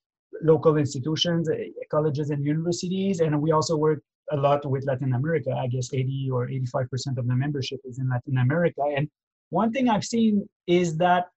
local 0.41 0.77
institutions, 0.77 1.49
uh, 1.49 1.55
colleges, 1.89 2.29
and 2.31 2.43
universities, 2.43 3.21
and 3.21 3.41
we 3.41 3.51
also 3.51 3.77
work 3.77 4.01
a 4.31 4.37
lot 4.37 4.69
with 4.69 4.85
Latin 4.85 5.13
America. 5.13 5.51
I 5.51 5.67
guess 5.67 5.93
80 5.93 6.29
or 6.31 6.49
85 6.49 6.89
percent 6.89 7.17
of 7.17 7.27
the 7.27 7.35
membership 7.35 7.79
is 7.85 7.99
in 7.99 8.09
Latin 8.09 8.39
America. 8.39 8.81
And 8.95 9.09
one 9.49 9.71
thing 9.71 9.89
I've 9.89 10.03
seen 10.03 10.47
is 10.67 10.97
that 10.97 11.27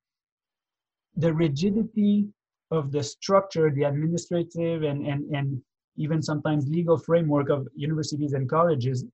the 1.17 1.32
rigidity 1.32 2.26
of 2.73 2.91
the 2.91 3.03
structure, 3.03 3.70
the 3.70 3.85
administrative 3.85 4.82
and 4.82 5.06
and 5.06 5.25
and 5.37 5.62
even 5.96 6.23
sometimes 6.23 6.67
legal 6.69 6.99
framework 6.99 7.50
of 7.50 7.69
universities 7.75 8.32
and 8.32 8.49
colleges 8.49 9.05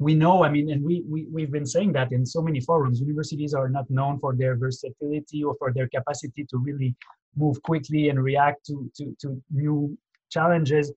we 0.00 0.14
know, 0.14 0.42
I 0.42 0.48
mean, 0.48 0.70
and 0.70 0.82
we, 0.82 1.04
we, 1.06 1.26
we've 1.30 1.52
been 1.52 1.66
saying 1.66 1.92
that 1.92 2.10
in 2.10 2.24
so 2.24 2.40
many 2.40 2.58
forums, 2.58 3.00
universities 3.00 3.52
are 3.52 3.68
not 3.68 3.88
known 3.90 4.18
for 4.18 4.34
their 4.34 4.56
versatility 4.56 5.44
or 5.44 5.54
for 5.58 5.74
their 5.74 5.88
capacity 5.88 6.46
to 6.48 6.56
really 6.56 6.96
move 7.36 7.62
quickly 7.62 8.08
and 8.08 8.24
react 8.24 8.64
to, 8.66 8.90
to, 8.96 9.14
to 9.20 9.40
new 9.50 9.96
challenges. 10.30 10.90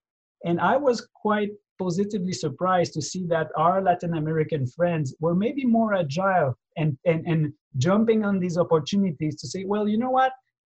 And 0.45 0.57
I 0.57 0.77
was 0.77 1.05
quite 1.13 1.49
positively 1.77 2.31
surprised 2.31 2.93
to 2.93 3.01
see 3.01 3.25
that 3.27 3.49
our 3.57 3.83
Latin 3.83 4.15
American 4.15 4.65
friends 4.65 5.13
were 5.19 5.35
maybe 5.35 5.65
more 5.65 5.93
agile 5.95 6.57
and, 6.77 6.97
and, 7.05 7.27
and 7.27 7.53
jumping 7.77 8.23
on 8.23 8.39
these 8.39 8.57
opportunities 8.57 9.35
to 9.41 9.47
say, 9.49 9.65
well, 9.65 9.85
you 9.85 9.97
know 9.97 10.11
what? 10.11 10.31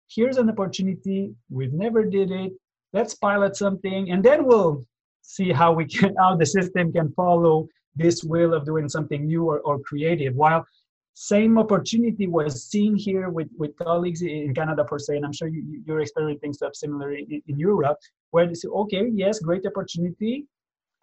Here's 0.09 0.37
an 0.37 0.49
opportunity. 0.49 1.33
We've 1.49 1.73
never 1.73 2.05
did 2.05 2.31
it. 2.31 2.53
Let's 2.93 3.13
pilot 3.13 3.57
something 3.57 4.09
and 4.09 4.23
then 4.23 4.45
we'll 4.45 4.85
see 5.21 5.51
how 5.51 5.73
we 5.73 5.85
can, 5.85 6.15
how 6.17 6.37
the 6.37 6.45
system 6.45 6.93
can 6.93 7.11
follow 7.11 7.67
this 7.95 8.23
will 8.23 8.53
of 8.53 8.65
doing 8.65 8.87
something 8.87 9.25
new 9.25 9.45
or, 9.45 9.59
or 9.61 9.79
creative 9.79 10.35
while 10.35 10.65
same 11.13 11.57
opportunity 11.57 12.25
was 12.27 12.63
seen 12.63 12.95
here 12.95 13.29
with, 13.29 13.49
with 13.57 13.75
colleagues 13.75 14.21
in 14.21 14.53
Canada 14.55 14.85
per 14.85 14.97
se, 14.97 15.17
and 15.17 15.25
I'm 15.25 15.33
sure 15.33 15.49
you, 15.49 15.83
you're 15.85 15.99
experiencing 15.99 16.53
stuff 16.53 16.73
similar 16.73 17.11
in, 17.13 17.41
in 17.47 17.59
Europe, 17.59 17.97
where 18.31 18.47
they 18.47 18.53
say, 18.53 18.69
okay, 18.69 19.09
yes, 19.13 19.39
great 19.39 19.65
opportunity. 19.65 20.45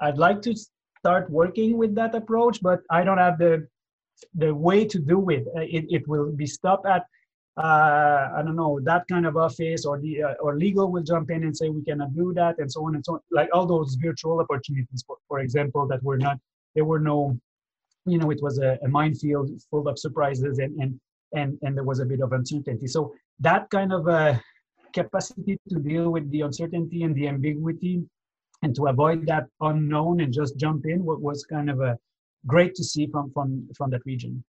I'd 0.00 0.18
like 0.18 0.40
to 0.42 0.54
start 0.98 1.30
working 1.30 1.76
with 1.76 1.94
that 1.96 2.14
approach, 2.14 2.62
but 2.62 2.80
I 2.90 3.04
don't 3.04 3.18
have 3.18 3.38
the 3.38 3.66
the 4.34 4.52
way 4.52 4.84
to 4.84 4.98
do 4.98 5.30
it. 5.30 5.44
It, 5.54 5.84
it 5.88 6.08
will 6.08 6.32
be 6.32 6.46
stopped 6.46 6.86
at 6.86 7.04
uh, 7.56 8.30
I 8.36 8.42
don't 8.44 8.56
know 8.56 8.78
that 8.84 9.04
kind 9.08 9.26
of 9.26 9.36
office, 9.36 9.84
or 9.84 9.98
the 9.98 10.22
uh, 10.22 10.34
or 10.40 10.56
legal 10.56 10.90
will 10.92 11.02
jump 11.02 11.30
in 11.30 11.42
and 11.42 11.56
say 11.56 11.68
we 11.68 11.82
cannot 11.82 12.14
do 12.14 12.32
that, 12.34 12.58
and 12.58 12.70
so 12.70 12.86
on 12.86 12.94
and 12.94 13.04
so 13.04 13.14
on. 13.14 13.20
Like 13.32 13.48
all 13.52 13.66
those 13.66 13.96
virtual 14.00 14.40
opportunities, 14.40 15.02
for, 15.06 15.16
for 15.26 15.40
example, 15.40 15.86
that 15.88 16.02
were 16.02 16.18
not 16.18 16.38
there 16.78 16.84
were 16.84 17.00
no, 17.00 17.36
you 18.06 18.18
know, 18.18 18.30
it 18.30 18.40
was 18.40 18.60
a, 18.60 18.78
a 18.84 18.88
minefield 18.88 19.50
full 19.68 19.88
of 19.88 19.98
surprises 19.98 20.60
and, 20.60 20.80
and, 20.80 21.00
and, 21.34 21.58
and 21.62 21.76
there 21.76 21.82
was 21.82 21.98
a 21.98 22.04
bit 22.04 22.20
of 22.20 22.30
uncertainty. 22.32 22.86
So 22.86 23.12
that 23.40 23.68
kind 23.70 23.92
of 23.92 24.06
a 24.06 24.40
capacity 24.92 25.58
to 25.70 25.80
deal 25.80 26.10
with 26.10 26.30
the 26.30 26.42
uncertainty 26.42 27.02
and 27.02 27.16
the 27.16 27.26
ambiguity 27.26 28.04
and 28.62 28.76
to 28.76 28.86
avoid 28.86 29.26
that 29.26 29.46
unknown 29.60 30.20
and 30.20 30.32
just 30.32 30.56
jump 30.56 30.86
in 30.86 31.04
what 31.04 31.20
was 31.20 31.44
kind 31.44 31.68
of 31.68 31.80
a 31.80 31.98
great 32.46 32.76
to 32.76 32.84
see 32.84 33.08
from, 33.08 33.32
from, 33.32 33.68
from 33.76 33.90
that 33.90 34.02
region. 34.06 34.44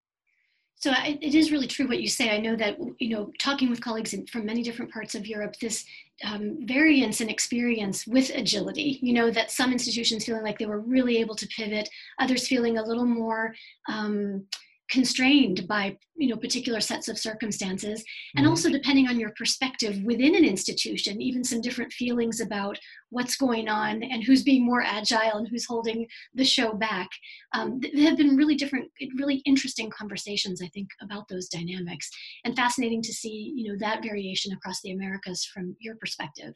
So 0.80 0.94
it 0.96 1.36
is 1.36 1.52
really 1.52 1.68
true 1.68 1.90
what 1.90 2.02
you 2.02 2.08
say. 2.08 2.30
I 2.30 2.40
know 2.40 2.56
that 2.56 2.78
you 3.00 3.10
know 3.10 3.32
talking 3.38 3.70
with 3.70 3.82
colleagues 3.82 4.16
from 4.32 4.46
many 4.46 4.64
different 4.64 4.92
parts 4.92 5.14
of 5.14 5.28
Europe, 5.28 5.56
this 5.60 5.84
um, 6.24 6.66
variance 6.66 7.20
in 7.20 7.30
experience 7.30 8.08
with 8.08 8.30
agility. 8.34 8.98
You 9.02 9.12
know 9.12 9.30
that 9.30 9.52
some 9.52 9.74
institutions 9.74 10.26
feeling 10.26 10.44
like 10.44 10.58
they 10.58 10.68
were 10.68 10.80
really 10.80 11.18
able 11.18 11.36
to 11.36 11.48
pivot, 11.48 11.90
others 12.18 12.48
feeling 12.48 12.78
a 12.78 12.84
little 12.84 13.06
more. 13.06 13.54
Um, 13.90 14.46
constrained 14.90 15.68
by 15.68 15.98
you 16.16 16.28
know 16.28 16.36
particular 16.36 16.82
sets 16.82 17.08
of 17.08 17.18
circumstances. 17.18 18.04
And 18.36 18.44
mm-hmm. 18.44 18.50
also 18.50 18.70
depending 18.70 19.08
on 19.08 19.20
your 19.20 19.32
perspective 19.38 20.02
within 20.04 20.36
an 20.36 20.46
institution 20.46 21.22
even 21.22 21.44
some 21.44 21.62
different 21.62 21.94
feelings 21.94 22.42
about 22.42 22.78
what's 23.10 23.36
going 23.36 23.68
on 23.68 24.04
and 24.04 24.24
who's 24.24 24.44
being 24.44 24.66
more 24.66 24.82
agile 24.82 25.38
and 25.38 25.48
who's 25.48 25.66
holding 25.66 26.08
the 26.34 26.46
show 26.46 26.74
back. 26.74 27.10
Um, 27.54 27.80
there 27.94 28.10
have 28.10 28.18
been 28.18 28.36
really 28.36 28.56
different 28.56 28.92
really 29.18 29.42
interesting 29.46 29.90
conversations 29.90 30.62
i 30.62 30.68
think 30.68 30.90
about 31.02 31.28
those 31.28 31.48
dynamics. 31.48 32.10
And 32.44 32.56
fascinating 32.56 33.02
to 33.04 33.14
see 33.14 33.54
you 33.56 33.72
know 33.72 33.78
that 33.80 34.04
variation 34.04 34.54
across 34.54 34.82
the 34.82 34.92
americas 34.92 35.46
from 35.46 35.76
your 35.80 35.96
perspective 35.96 36.54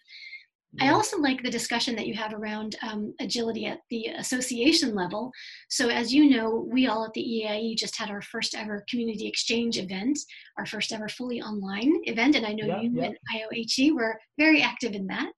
I 0.82 0.90
also 0.90 1.18
like 1.20 1.44
the 1.44 1.52
discussion 1.52 1.96
that 1.96 2.08
you 2.08 2.16
have 2.16 2.34
around 2.34 2.76
um, 2.82 3.14
agility 3.20 3.66
at 3.66 3.82
the 3.90 4.08
association 4.18 4.96
level. 4.96 5.32
So, 5.70 5.90
as 5.90 6.14
you 6.14 6.30
know, 6.30 6.68
we 6.72 6.88
all 6.88 7.06
at 7.06 7.14
the 7.14 7.22
EAIE 7.22 7.78
just 7.78 7.98
had 7.98 8.10
our 8.10 8.22
first 8.22 8.56
ever 8.56 8.84
community 8.90 9.28
exchange 9.28 9.78
event, 9.78 10.18
our 10.58 10.66
first 10.66 10.92
ever 10.92 11.08
fully 11.08 11.42
online 11.42 11.94
event, 12.04 12.36
and 12.36 12.46
I 12.46 12.54
know 12.54 12.66
yeah, 12.66 12.82
you 12.82 12.92
yeah. 12.96 13.04
and 13.06 13.18
IOHE 13.36 13.94
were 13.94 14.20
very 14.38 14.62
active 14.62 14.94
in 14.94 15.08
that. 15.08 15.32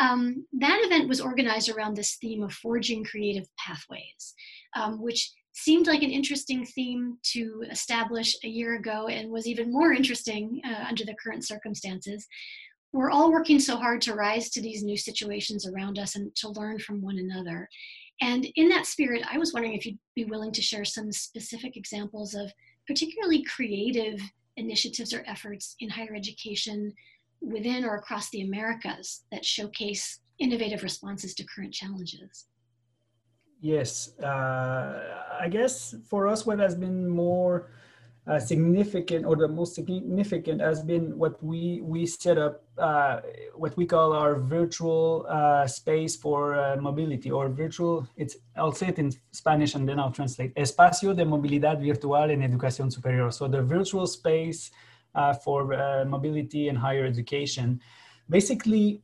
Um, 0.00 0.46
that 0.58 0.80
event 0.84 1.08
was 1.08 1.20
organized 1.20 1.68
around 1.68 1.94
this 1.94 2.16
theme 2.16 2.42
of 2.42 2.52
forging 2.54 3.04
creative 3.04 3.46
pathways, 3.58 4.34
um, 4.74 5.02
which 5.02 5.32
seemed 5.54 5.86
like 5.86 6.02
an 6.02 6.10
interesting 6.10 6.64
theme 6.64 7.18
to 7.22 7.62
establish 7.70 8.34
a 8.42 8.48
year 8.48 8.76
ago 8.76 9.08
and 9.08 9.30
was 9.30 9.46
even 9.46 9.70
more 9.70 9.92
interesting 9.92 10.62
uh, 10.64 10.84
under 10.88 11.04
the 11.04 11.14
current 11.22 11.46
circumstances 11.46 12.26
we're 12.92 13.10
all 13.10 13.32
working 13.32 13.58
so 13.58 13.76
hard 13.76 14.00
to 14.02 14.14
rise 14.14 14.50
to 14.50 14.60
these 14.60 14.84
new 14.84 14.96
situations 14.96 15.66
around 15.66 15.98
us 15.98 16.14
and 16.14 16.34
to 16.36 16.50
learn 16.50 16.78
from 16.78 17.00
one 17.00 17.18
another. 17.18 17.68
And 18.20 18.46
in 18.56 18.68
that 18.68 18.86
spirit, 18.86 19.22
I 19.30 19.38
was 19.38 19.52
wondering 19.52 19.74
if 19.74 19.86
you'd 19.86 19.98
be 20.14 20.26
willing 20.26 20.52
to 20.52 20.62
share 20.62 20.84
some 20.84 21.10
specific 21.10 21.76
examples 21.76 22.34
of 22.34 22.52
particularly 22.86 23.44
creative 23.44 24.20
initiatives 24.56 25.14
or 25.14 25.24
efforts 25.26 25.74
in 25.80 25.88
higher 25.88 26.14
education 26.14 26.92
within 27.40 27.84
or 27.84 27.96
across 27.96 28.28
the 28.30 28.42
Americas 28.42 29.22
that 29.32 29.44
showcase 29.44 30.20
innovative 30.38 30.82
responses 30.82 31.34
to 31.34 31.44
current 31.44 31.72
challenges. 31.72 32.46
Yes, 33.60 34.18
uh, 34.20 35.36
I 35.40 35.48
guess 35.48 35.94
for 36.08 36.26
us, 36.26 36.44
what 36.44 36.58
has 36.58 36.74
been 36.74 37.08
more 37.08 37.70
uh, 38.26 38.38
significant 38.38 39.26
or 39.26 39.34
the 39.34 39.48
most 39.48 39.74
significant 39.74 40.60
has 40.60 40.82
been 40.82 41.18
what 41.18 41.42
we 41.42 41.80
we 41.82 42.06
set 42.06 42.38
up 42.38 42.62
uh, 42.78 43.20
what 43.54 43.76
we 43.76 43.84
call 43.84 44.12
our 44.12 44.36
virtual 44.36 45.26
uh, 45.28 45.66
space 45.66 46.14
for 46.14 46.54
uh, 46.54 46.76
mobility 46.76 47.30
or 47.30 47.48
virtual 47.48 48.06
it's 48.16 48.36
I'll 48.56 48.72
say 48.72 48.88
it 48.88 48.98
in 48.98 49.10
Spanish 49.32 49.74
and 49.74 49.88
then 49.88 49.98
I'll 49.98 50.12
translate 50.12 50.54
espacio 50.54 51.16
de 51.16 51.24
movilidad 51.24 51.80
virtual 51.80 52.30
en 52.30 52.42
educación 52.42 52.92
superior. 52.92 53.32
So 53.32 53.48
the 53.48 53.62
virtual 53.62 54.06
space 54.06 54.70
uh, 55.14 55.34
for 55.34 55.74
uh, 55.74 56.04
mobility 56.04 56.68
and 56.68 56.78
higher 56.78 57.04
education. 57.04 57.80
Basically 58.30 59.02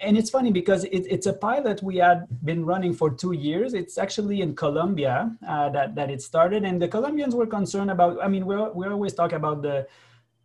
and 0.00 0.16
it's 0.16 0.30
funny 0.30 0.52
because 0.52 0.84
it, 0.84 1.06
it's 1.08 1.26
a 1.26 1.32
pilot 1.32 1.82
we 1.82 1.96
had 1.96 2.26
been 2.44 2.64
running 2.64 2.92
for 2.92 3.10
two 3.10 3.32
years. 3.32 3.74
It's 3.74 3.98
actually 3.98 4.40
in 4.40 4.54
Colombia 4.54 5.36
uh, 5.46 5.68
that, 5.70 5.94
that 5.94 6.10
it 6.10 6.22
started. 6.22 6.64
And 6.64 6.80
the 6.80 6.88
Colombians 6.88 7.34
were 7.34 7.46
concerned 7.46 7.90
about, 7.90 8.22
I 8.22 8.28
mean, 8.28 8.46
we 8.46 8.56
we 8.56 8.86
always 8.86 9.14
talk 9.14 9.32
about 9.32 9.62
the, 9.62 9.86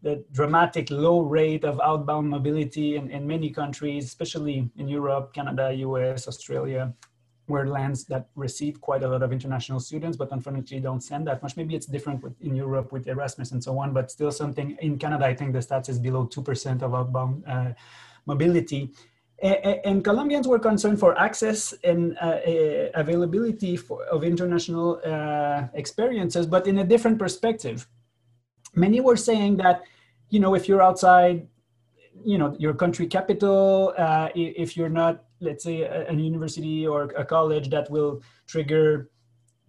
the 0.01 0.23
dramatic 0.31 0.91
low 0.91 1.21
rate 1.21 1.63
of 1.63 1.79
outbound 1.81 2.29
mobility 2.29 2.95
in, 2.95 3.09
in 3.09 3.25
many 3.25 3.49
countries, 3.49 4.05
especially 4.05 4.69
in 4.77 4.87
Europe, 4.87 5.33
Canada, 5.33 5.73
US, 5.73 6.27
Australia, 6.27 6.93
where 7.47 7.67
lands 7.67 8.05
that 8.05 8.27
receive 8.35 8.79
quite 8.79 9.03
a 9.03 9.07
lot 9.07 9.21
of 9.23 9.31
international 9.31 9.79
students, 9.79 10.15
but 10.15 10.31
unfortunately 10.31 10.79
don't 10.79 11.01
send 11.01 11.27
that 11.27 11.41
much. 11.43 11.57
Maybe 11.57 11.75
it's 11.75 11.85
different 11.85 12.23
with, 12.23 12.33
in 12.41 12.55
Europe 12.55 12.91
with 12.91 13.07
Erasmus 13.07 13.51
and 13.51 13.63
so 13.63 13.77
on, 13.79 13.93
but 13.93 14.11
still 14.11 14.31
something 14.31 14.77
in 14.81 14.97
Canada, 14.97 15.25
I 15.25 15.33
think 15.33 15.53
the 15.53 15.59
stats 15.59 15.89
is 15.89 15.99
below 15.99 16.25
2% 16.25 16.81
of 16.81 16.93
outbound 16.93 17.43
uh, 17.45 17.73
mobility 18.25 18.91
and 19.43 20.03
Colombians 20.03 20.47
were 20.47 20.59
concerned 20.59 20.99
for 20.99 21.19
access 21.19 21.73
and 21.83 22.17
uh, 22.21 22.39
availability 22.93 23.75
for, 23.75 24.03
of 24.05 24.23
international 24.23 25.01
uh, 25.05 25.67
experiences, 25.73 26.47
but 26.47 26.65
in 26.65 26.79
a 26.79 26.83
different 26.83 27.19
perspective. 27.19 27.87
Many 28.75 29.01
were 29.01 29.17
saying 29.17 29.57
that, 29.57 29.83
you 30.29 30.39
know, 30.39 30.55
if 30.55 30.67
you're 30.67 30.81
outside, 30.81 31.47
you 32.23 32.37
know, 32.37 32.55
your 32.57 32.73
country 32.73 33.05
capital, 33.05 33.93
uh, 33.97 34.29
if 34.33 34.77
you're 34.77 34.89
not, 34.89 35.25
let's 35.41 35.63
say, 35.63 35.81
a 35.81 36.13
university 36.13 36.87
or 36.87 37.03
a 37.17 37.25
college 37.25 37.69
that 37.69 37.91
will 37.91 38.23
trigger 38.47 39.09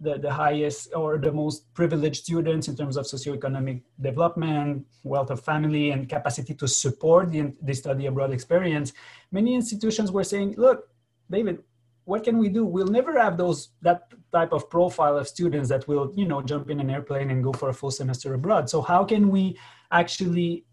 the, 0.05 0.17
the 0.17 0.31
highest 0.31 0.93
or 0.95 1.17
the 1.17 1.31
most 1.31 1.73
privileged 1.73 2.23
students 2.23 2.67
in 2.67 2.75
terms 2.75 2.95
of 2.95 3.05
socioeconomic 3.05 3.81
development, 3.99 4.85
wealth 5.03 5.31
of 5.31 5.43
family, 5.43 5.91
and 5.91 6.07
capacity 6.07 6.53
to 6.53 6.67
support 6.67 7.31
the, 7.31 7.51
the 7.61 7.73
study 7.73 8.05
abroad 8.05 8.31
experience, 8.31 8.93
many 9.31 9.55
institutions 9.55 10.11
were 10.11 10.23
saying, 10.23 10.53
look, 10.57 10.87
David, 11.29 11.63
what 12.05 12.23
can 12.23 12.37
we 12.37 12.49
do? 12.49 12.63
We'll 12.65 12.95
never 12.99 13.19
have 13.19 13.35
those 13.35 13.69
that 13.81 14.13
type 14.31 14.53
of 14.53 14.69
profile 14.69 15.17
of 15.17 15.27
students 15.27 15.67
that 15.69 15.87
will, 15.87 16.13
you 16.15 16.25
know, 16.25 16.41
jump 16.41 16.69
in 16.69 16.79
an 16.79 16.89
airplane 16.89 17.31
and 17.31 17.43
go 17.43 17.51
for 17.51 17.69
a 17.69 17.73
full 17.73 17.91
semester 17.91 18.35
abroad. 18.35 18.69
So 18.69 18.81
how 18.81 19.03
can 19.03 19.29
we 19.29 19.57
actually 19.91 20.65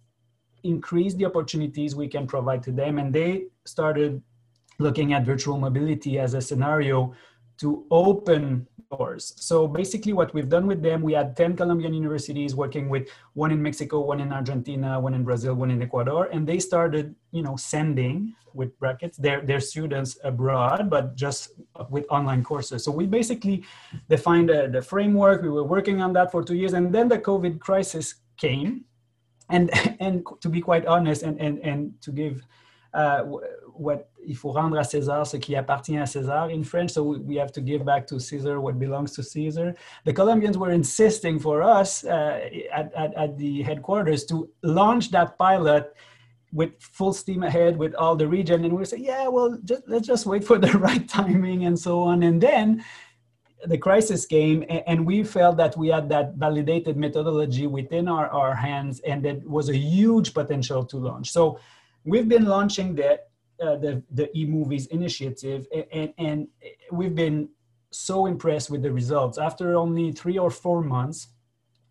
increase 0.63 1.15
the 1.15 1.25
opportunities 1.25 1.97
we 1.97 2.07
can 2.07 2.27
provide 2.27 2.63
to 2.65 2.73
them? 2.73 2.99
And 2.99 3.15
they 3.15 3.47
started 3.65 4.23
looking 4.79 5.15
at 5.15 5.25
virtual 5.25 5.59
mobility 5.59 6.19
as 6.19 6.35
a 6.35 6.41
scenario 6.41 7.15
to 7.63 7.87
open 7.91 8.67
So 8.93 9.67
basically 9.67 10.13
what 10.13 10.33
we've 10.35 10.49
done 10.49 10.67
with 10.67 10.83
them, 10.83 11.03
we 11.03 11.15
had 11.15 11.37
10 11.37 11.57
Colombian 11.57 11.95
universities 11.95 12.55
working 12.55 12.89
with 12.89 13.09
one 13.33 13.51
in 13.51 13.63
Mexico, 13.63 14.01
one 14.01 14.21
in 14.21 14.33
Argentina, 14.33 15.01
one 15.01 15.15
in 15.15 15.25
Brazil, 15.25 15.55
one 15.55 15.71
in 15.71 15.83
Ecuador, 15.83 16.29
and 16.33 16.47
they 16.47 16.59
started, 16.59 17.15
you 17.31 17.43
know, 17.43 17.57
sending 17.57 18.35
with 18.55 18.79
brackets 18.79 19.17
their, 19.17 19.41
their 19.41 19.61
students 19.61 20.19
abroad, 20.25 20.91
but 20.91 21.17
just 21.17 21.53
with 21.89 22.05
online 22.11 22.45
courses. 22.45 22.85
So 22.85 22.93
we 22.93 23.07
basically 23.07 23.65
defined 24.09 24.51
uh, 24.51 24.67
the 24.67 24.83
framework. 24.83 25.43
We 25.43 25.49
were 25.49 25.65
working 25.65 26.03
on 26.03 26.13
that 26.13 26.31
for 26.31 26.45
two 26.45 26.55
years, 26.55 26.75
and 26.75 26.93
then 26.93 27.09
the 27.09 27.19
COVID 27.19 27.61
crisis 27.61 28.17
came. 28.37 28.85
And, 29.49 29.71
and 30.01 30.27
to 30.41 30.49
be 30.49 30.61
quite 30.61 30.87
honest, 30.87 31.23
and, 31.23 31.41
and, 31.41 31.59
and 31.61 31.95
to 32.03 32.13
give 32.13 32.43
uh, 32.95 33.25
what 33.83 34.09
il 34.27 34.37
faut 34.37 34.53
rendre 34.53 34.79
à 34.79 34.85
César 34.85 35.27
ce 35.27 35.37
qui 35.37 35.57
appartient 35.57 35.99
à 35.99 36.07
César 36.07 36.49
in 36.51 36.63
French. 36.63 36.91
So 36.91 37.03
we, 37.03 37.37
have 37.37 37.53
to 37.53 37.61
give 37.61 37.85
back 37.85 38.07
to 38.07 38.19
Caesar 38.19 38.61
what 38.61 38.79
belongs 38.79 39.13
to 39.13 39.23
Caesar. 39.23 39.75
The 40.05 40.13
Colombians 40.13 40.57
were 40.57 40.71
insisting 40.71 41.39
for 41.39 41.63
us 41.63 42.05
uh, 42.05 42.41
at, 42.73 42.93
at, 42.95 43.15
at, 43.15 43.37
the 43.37 43.63
headquarters 43.63 44.25
to 44.27 44.49
launch 44.63 45.11
that 45.11 45.37
pilot 45.39 45.93
with 46.53 46.71
full 46.79 47.13
steam 47.13 47.43
ahead 47.43 47.77
with 47.77 47.95
all 47.95 48.15
the 48.15 48.29
region. 48.29 48.65
And 48.65 48.77
we 48.77 48.85
say, 48.85 48.99
yeah, 48.99 49.27
well, 49.29 49.59
just, 49.65 49.83
let's 49.89 50.07
just 50.07 50.27
wait 50.27 50.45
for 50.45 50.59
the 50.59 50.73
right 50.79 51.09
timing 51.09 51.65
and 51.65 51.79
so 51.79 52.03
on. 52.03 52.23
And 52.23 52.41
then 52.41 52.85
the 53.65 53.79
crisis 53.79 54.27
came 54.27 54.65
and 54.69 55.07
we 55.07 55.23
felt 55.23 55.57
that 55.57 55.77
we 55.77 55.89
had 55.89 56.09
that 56.09 56.35
validated 56.35 56.97
methodology 56.97 57.67
within 57.67 58.09
our, 58.09 58.29
our 58.29 58.55
hands 58.55 59.01
and 59.01 59.25
that 59.25 59.49
was 59.49 59.69
a 59.69 59.77
huge 59.77 60.35
potential 60.35 60.85
to 60.85 60.97
launch. 60.97 61.31
So 61.31 61.59
we've 62.05 62.29
been 62.29 62.47
launching 62.47 62.95
the 62.95 63.21
uh, 63.61 63.77
the 63.77 64.03
the 64.11 64.29
eMOVIES 64.37 64.89
initiative, 64.89 65.67
and, 65.93 66.13
and 66.19 66.49
we've 66.91 67.15
been 67.15 67.49
so 67.91 68.27
impressed 68.27 68.71
with 68.71 68.83
the 68.83 68.93
results. 68.93 69.39
After 69.39 69.77
only 69.77 70.13
three 70.13 70.39
or 70.39 70.51
four 70.51 70.83
months, 70.83 71.29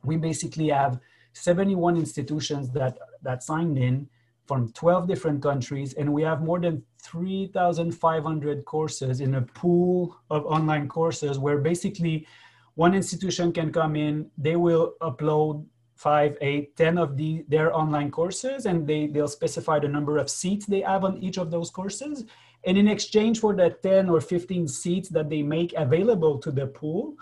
we 0.04 0.18
basically 0.18 0.70
have 0.70 1.00
71 1.34 1.98
institutions 1.98 2.72
that 2.72 2.98
that 3.22 3.44
signed 3.44 3.78
in 3.78 4.10
from 4.48 4.72
12 4.74 5.08
different 5.08 5.42
countries, 5.42 5.94
and 5.94 6.12
we 6.12 6.24
have 6.24 6.42
more 6.42 6.60
than 6.60 6.84
3,500 7.04 8.66
courses 8.66 9.22
in 9.22 9.36
a 9.36 9.42
pool 9.42 10.18
of 10.30 10.46
online 10.46 10.88
courses 10.88 11.40
where 11.40 11.58
basically 11.58 12.28
one 12.76 12.94
institution 12.94 13.52
can 13.52 13.72
come 13.72 13.96
in, 13.96 14.30
they 14.38 14.56
will 14.56 14.94
upload 15.02 15.66
five, 16.02 16.36
eight, 16.42 16.76
ten 16.76 16.98
of 16.98 17.16
the, 17.16 17.46
their 17.48 17.70
online 17.76 18.10
courses, 18.10 18.66
and 18.66 18.88
they, 18.88 19.06
they'll 19.06 19.28
specify 19.28 19.78
the 19.78 19.88
number 19.88 20.18
of 20.18 20.32
seats 20.32 20.66
they 20.66 20.82
have 20.82 21.04
on 21.04 21.16
each 21.22 21.38
of 21.38 21.52
those 21.52 21.70
courses. 21.70 22.26
And 22.64 22.76
in 22.76 22.88
exchange 22.88 23.40
for 23.40 23.54
the 23.54 23.70
10 23.84 24.10
or 24.10 24.20
15 24.20 24.68
seats 24.68 25.10
that 25.10 25.30
they 25.30 25.44
make 25.44 25.74
available 25.78 26.40
to 26.40 26.52
the 26.52 26.66
pool, 26.66 27.14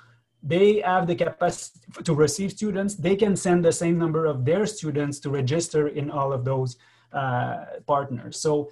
they 0.41 0.79
have 0.79 1.07
the 1.07 1.15
capacity 1.15 1.79
to 2.05 2.13
receive 2.13 2.53
students. 2.53 2.95
They 2.95 3.17
can 3.17 3.35
send 3.35 3.65
the 3.65 3.73
same 3.73 3.97
number 3.97 4.25
of 4.25 4.45
their 4.45 4.65
students 4.65 5.19
to 5.21 5.29
register 5.29 5.89
in 5.89 6.09
all 6.09 6.31
of 6.31 6.45
those 6.45 6.77
uh, 7.11 7.57
partners. 7.85 8.39
So, 8.39 8.71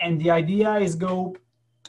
and 0.00 0.20
the 0.20 0.32
idea 0.32 0.74
is 0.78 0.96
go 0.96 1.36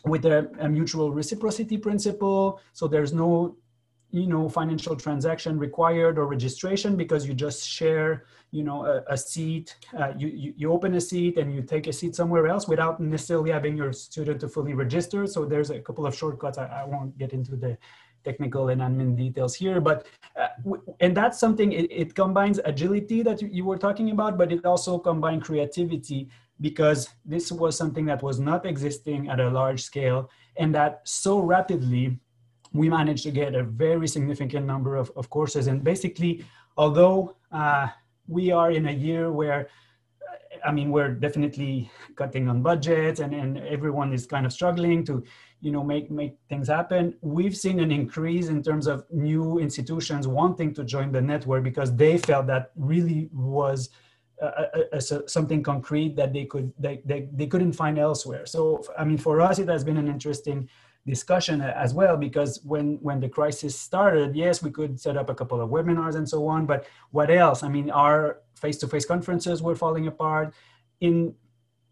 with 0.05 0.25
a, 0.25 0.51
a 0.59 0.69
mutual 0.69 1.11
reciprocity 1.11 1.79
principle. 1.79 2.59
So 2.73 2.87
there's 2.87 3.11
no 3.11 3.57
you 4.15 4.27
know 4.27 4.47
financial 4.47 4.95
transaction 4.95 5.59
required 5.59 6.17
or 6.17 6.25
registration 6.25 6.95
because 6.95 7.27
you 7.27 7.33
just 7.33 7.67
share 7.67 8.25
you 8.51 8.63
know 8.63 8.85
a, 8.85 9.03
a 9.09 9.17
seat 9.17 9.75
uh, 9.99 10.13
you, 10.17 10.27
you, 10.27 10.53
you 10.55 10.71
open 10.71 10.95
a 10.95 11.01
seat 11.01 11.37
and 11.37 11.53
you 11.53 11.61
take 11.61 11.87
a 11.87 11.93
seat 11.93 12.15
somewhere 12.15 12.47
else 12.47 12.65
without 12.67 12.99
necessarily 12.99 13.51
having 13.51 13.75
your 13.75 13.91
student 13.91 14.39
to 14.39 14.47
fully 14.47 14.73
register. 14.73 15.27
So 15.27 15.43
there's 15.45 15.69
a 15.69 15.79
couple 15.79 16.05
of 16.05 16.15
shortcuts. 16.15 16.57
I, 16.57 16.65
I 16.65 16.83
won't 16.85 17.17
get 17.17 17.33
into 17.33 17.57
the 17.57 17.77
technical 18.23 18.69
and 18.69 18.81
admin 18.81 19.15
details 19.15 19.53
here 19.53 19.79
but 19.79 20.07
uh, 20.35 20.47
and 20.99 21.15
that's 21.15 21.37
something 21.39 21.73
it, 21.73 21.85
it 21.91 22.15
combines 22.15 22.59
agility 22.65 23.21
that 23.21 23.39
you 23.39 23.63
were 23.63 23.77
talking 23.77 24.09
about 24.09 24.35
but 24.35 24.51
it 24.51 24.65
also 24.65 24.97
combines 24.97 25.43
creativity 25.43 26.27
because 26.59 27.09
this 27.23 27.51
was 27.51 27.77
something 27.77 28.03
that 28.03 28.23
was 28.23 28.39
not 28.39 28.65
existing 28.65 29.29
at 29.29 29.39
a 29.39 29.47
large 29.47 29.83
scale 29.83 30.27
and 30.57 30.73
that 30.73 31.01
so 31.03 31.39
rapidly 31.39 32.17
we 32.75 32.89
managed 32.89 33.23
to 33.23 33.31
get 33.31 33.55
a 33.55 33.63
very 33.63 34.07
significant 34.07 34.65
number 34.65 34.95
of, 34.95 35.11
of 35.15 35.29
courses. 35.29 35.67
And 35.67 35.83
basically, 35.83 36.45
although 36.77 37.35
uh, 37.51 37.87
we 38.27 38.51
are 38.51 38.71
in 38.71 38.87
a 38.87 38.91
year 38.91 39.31
where 39.31 39.69
I 40.65 40.71
mean, 40.71 40.91
we're 40.91 41.13
definitely 41.13 41.91
cutting 42.15 42.49
on 42.49 42.61
budgets 42.61 43.19
and, 43.19 43.33
and 43.33 43.59
everyone 43.59 44.13
is 44.13 44.25
kind 44.25 44.45
of 44.45 44.53
struggling 44.53 45.05
to, 45.05 45.23
you 45.61 45.71
know, 45.71 45.83
make, 45.83 46.09
make 46.09 46.37
things 46.49 46.67
happen. 46.67 47.15
We've 47.21 47.55
seen 47.55 47.79
an 47.79 47.91
increase 47.91 48.47
in 48.47 48.63
terms 48.63 48.87
of 48.87 49.05
new 49.11 49.59
institutions 49.59 50.27
wanting 50.27 50.73
to 50.75 50.83
join 50.83 51.11
the 51.11 51.21
network 51.21 51.63
because 51.63 51.95
they 51.95 52.17
felt 52.17 52.47
that 52.47 52.71
really 52.75 53.29
was 53.31 53.89
a, 54.41 54.83
a, 54.93 55.01
something 55.01 55.63
concrete 55.63 56.15
that 56.15 56.33
they 56.33 56.45
could, 56.45 56.73
they, 56.79 57.01
they, 57.05 57.29
they 57.31 57.47
couldn't 57.47 57.73
find 57.73 57.97
elsewhere. 57.97 58.45
So, 58.45 58.83
I 58.97 59.05
mean, 59.05 59.17
for 59.17 59.41
us, 59.41 59.59
it 59.59 59.69
has 59.69 59.83
been 59.83 59.97
an 59.97 60.07
interesting 60.07 60.69
discussion 61.05 61.61
as 61.61 61.93
well 61.93 62.17
because 62.17 62.59
when 62.63 62.97
when 63.01 63.19
the 63.19 63.29
crisis 63.29 63.79
started 63.79 64.35
yes 64.35 64.63
we 64.63 64.71
could 64.71 64.99
set 64.99 65.15
up 65.15 65.29
a 65.29 65.35
couple 65.35 65.61
of 65.61 65.69
webinars 65.69 66.15
and 66.15 66.27
so 66.27 66.47
on 66.47 66.65
but 66.65 66.87
what 67.11 67.29
else? 67.29 67.61
I 67.63 67.69
mean 67.69 67.91
our 67.91 68.39
face-to-face 68.55 69.05
conferences 69.05 69.61
were 69.61 69.75
falling 69.75 70.07
apart 70.07 70.53
in 71.01 71.35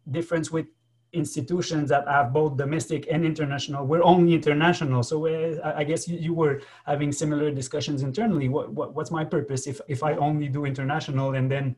difference 0.09 0.49
with 0.49 0.65
institutions 1.11 1.89
that 1.89 2.07
have 2.07 2.33
both 2.33 2.57
domestic 2.57 3.05
and 3.11 3.23
international. 3.23 3.85
We're 3.85 4.03
only 4.03 4.33
international 4.33 5.03
so 5.03 5.27
uh, 5.27 5.73
i 5.75 5.83
guess 5.83 6.07
you, 6.07 6.17
you, 6.17 6.33
were 6.33 6.61
having 6.85 7.11
similar 7.11 7.51
discussions 7.51 8.01
internally. 8.01 8.49
What, 8.49 8.71
what, 8.73 8.95
what's 8.95 9.11
my 9.11 9.23
purpose? 9.23 9.67
If 9.67 9.79
if 9.87 10.01
i 10.01 10.13
only 10.15 10.47
do 10.47 10.65
international 10.65 11.35
and 11.35 11.51
then 11.51 11.75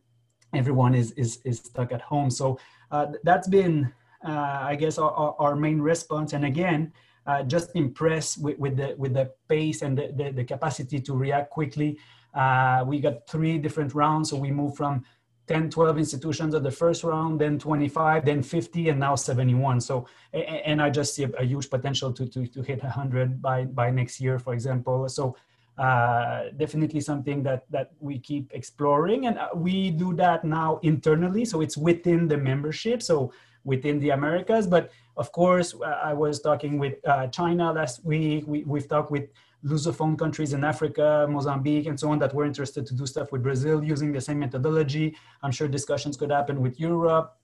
everyone 0.54 0.96
is 0.96 1.12
is, 1.24 1.40
is 1.44 1.58
stuck 1.60 1.92
at 1.92 2.02
home. 2.02 2.30
So 2.30 2.58
uh, 2.92 3.08
that's 3.24 3.50
been 3.50 3.92
uh, 4.26 4.60
i 4.72 4.76
guess 4.76 4.98
our, 4.98 5.36
our 5.38 5.56
main 5.58 5.82
response. 5.82 6.32
And 6.32 6.46
again 6.46 6.94
uh, 7.28 7.44
just 7.44 7.76
impressed 7.76 8.42
with, 8.42 8.58
with, 8.60 8.78
the 8.78 8.96
with 8.98 9.14
the 9.14 9.32
pace 9.48 9.82
and 9.82 9.98
the, 9.98 10.12
the, 10.16 10.32
the 10.32 10.44
capacity 10.44 11.00
to 11.00 11.14
react 11.14 11.50
quickly. 11.50 11.98
Uh, 12.34 12.84
we 12.86 13.00
got 13.00 13.28
three 13.28 13.58
different 13.58 13.94
rounds, 13.94 14.30
so 14.30 14.38
we 14.38 14.52
moved 14.52 14.76
from 14.76 15.04
10, 15.48 15.70
12 15.70 15.98
institutions 16.00 16.56
at 16.56 16.64
the 16.64 16.72
first 16.72 17.04
round, 17.04 17.40
then 17.40 17.60
25, 17.60 18.26
then 18.26 18.42
50, 18.42 18.90
and 18.90 19.00
now 19.00 19.16
71. 19.16 19.80
So, 19.80 20.08
and 20.34 20.82
I 20.82 20.90
just 20.90 21.16
see 21.16 21.24
a, 21.24 21.30
a 21.40 21.44
huge 21.46 21.70
potential 21.70 22.12
to, 22.14 22.26
to, 22.28 22.48
to 22.48 22.62
hit 22.64 22.82
100 22.82 23.42
by, 23.42 23.66
by 23.66 23.92
next 23.92 24.20
year, 24.20 24.40
for 24.40 24.54
example. 24.54 25.08
So, 25.08 25.36
uh, 25.78 26.46
definitely 26.56 27.02
something 27.02 27.44
that 27.44 27.66
that 27.70 27.92
we 28.00 28.18
keep 28.18 28.50
exploring, 28.54 29.28
and 29.28 29.38
uh, 29.38 29.50
we 29.54 29.92
do 29.92 30.14
that 30.14 30.46
now 30.46 30.80
internally. 30.84 31.44
So 31.44 31.60
it's 31.60 31.76
within 31.76 32.30
the 32.30 32.38
membership. 32.38 33.04
So 33.04 33.34
within 33.66 34.00
the 34.00 34.12
Americas. 34.12 34.68
But 34.68 34.92
of 35.18 35.32
course, 35.32 35.76
I 35.84 36.14
was 36.14 36.42
talking 36.42 36.78
with 36.78 36.96
uh, 37.08 37.28
China 37.28 37.72
last 37.72 38.04
week. 38.06 38.46
We, 38.48 38.64
we've 38.64 38.88
talked 38.88 39.12
with 39.12 39.30
Lusophone 39.66 40.18
countries 40.18 40.54
in 40.54 40.64
Africa, 40.64 41.26
Mozambique, 41.30 41.88
and 41.88 42.00
so 42.00 42.10
on 42.12 42.20
that 42.20 42.34
were 42.34 42.46
interested 42.46 42.86
to 42.86 42.94
do 42.94 43.06
stuff 43.06 43.32
with 43.32 43.42
Brazil 43.42 43.84
using 43.84 44.12
the 44.12 44.22
same 44.22 44.40
methodology. 44.40 45.16
I'm 45.42 45.52
sure 45.52 45.68
discussions 45.68 46.18
could 46.18 46.32
happen 46.32 46.62
with 46.62 46.80
Europe 46.80 47.38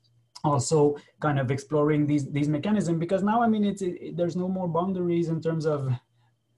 also 0.44 0.96
kind 1.20 1.40
of 1.40 1.52
exploring 1.52 2.06
these 2.08 2.32
these 2.32 2.50
mechanisms 2.50 3.00
because 3.00 3.24
now 3.24 3.42
i 3.42 3.48
mean 3.48 3.64
it's 3.64 3.82
it, 3.82 4.16
there's 4.18 4.36
no 4.36 4.48
more 4.48 4.68
boundaries 4.68 5.30
in 5.30 5.42
terms 5.42 5.66
of 5.66 5.92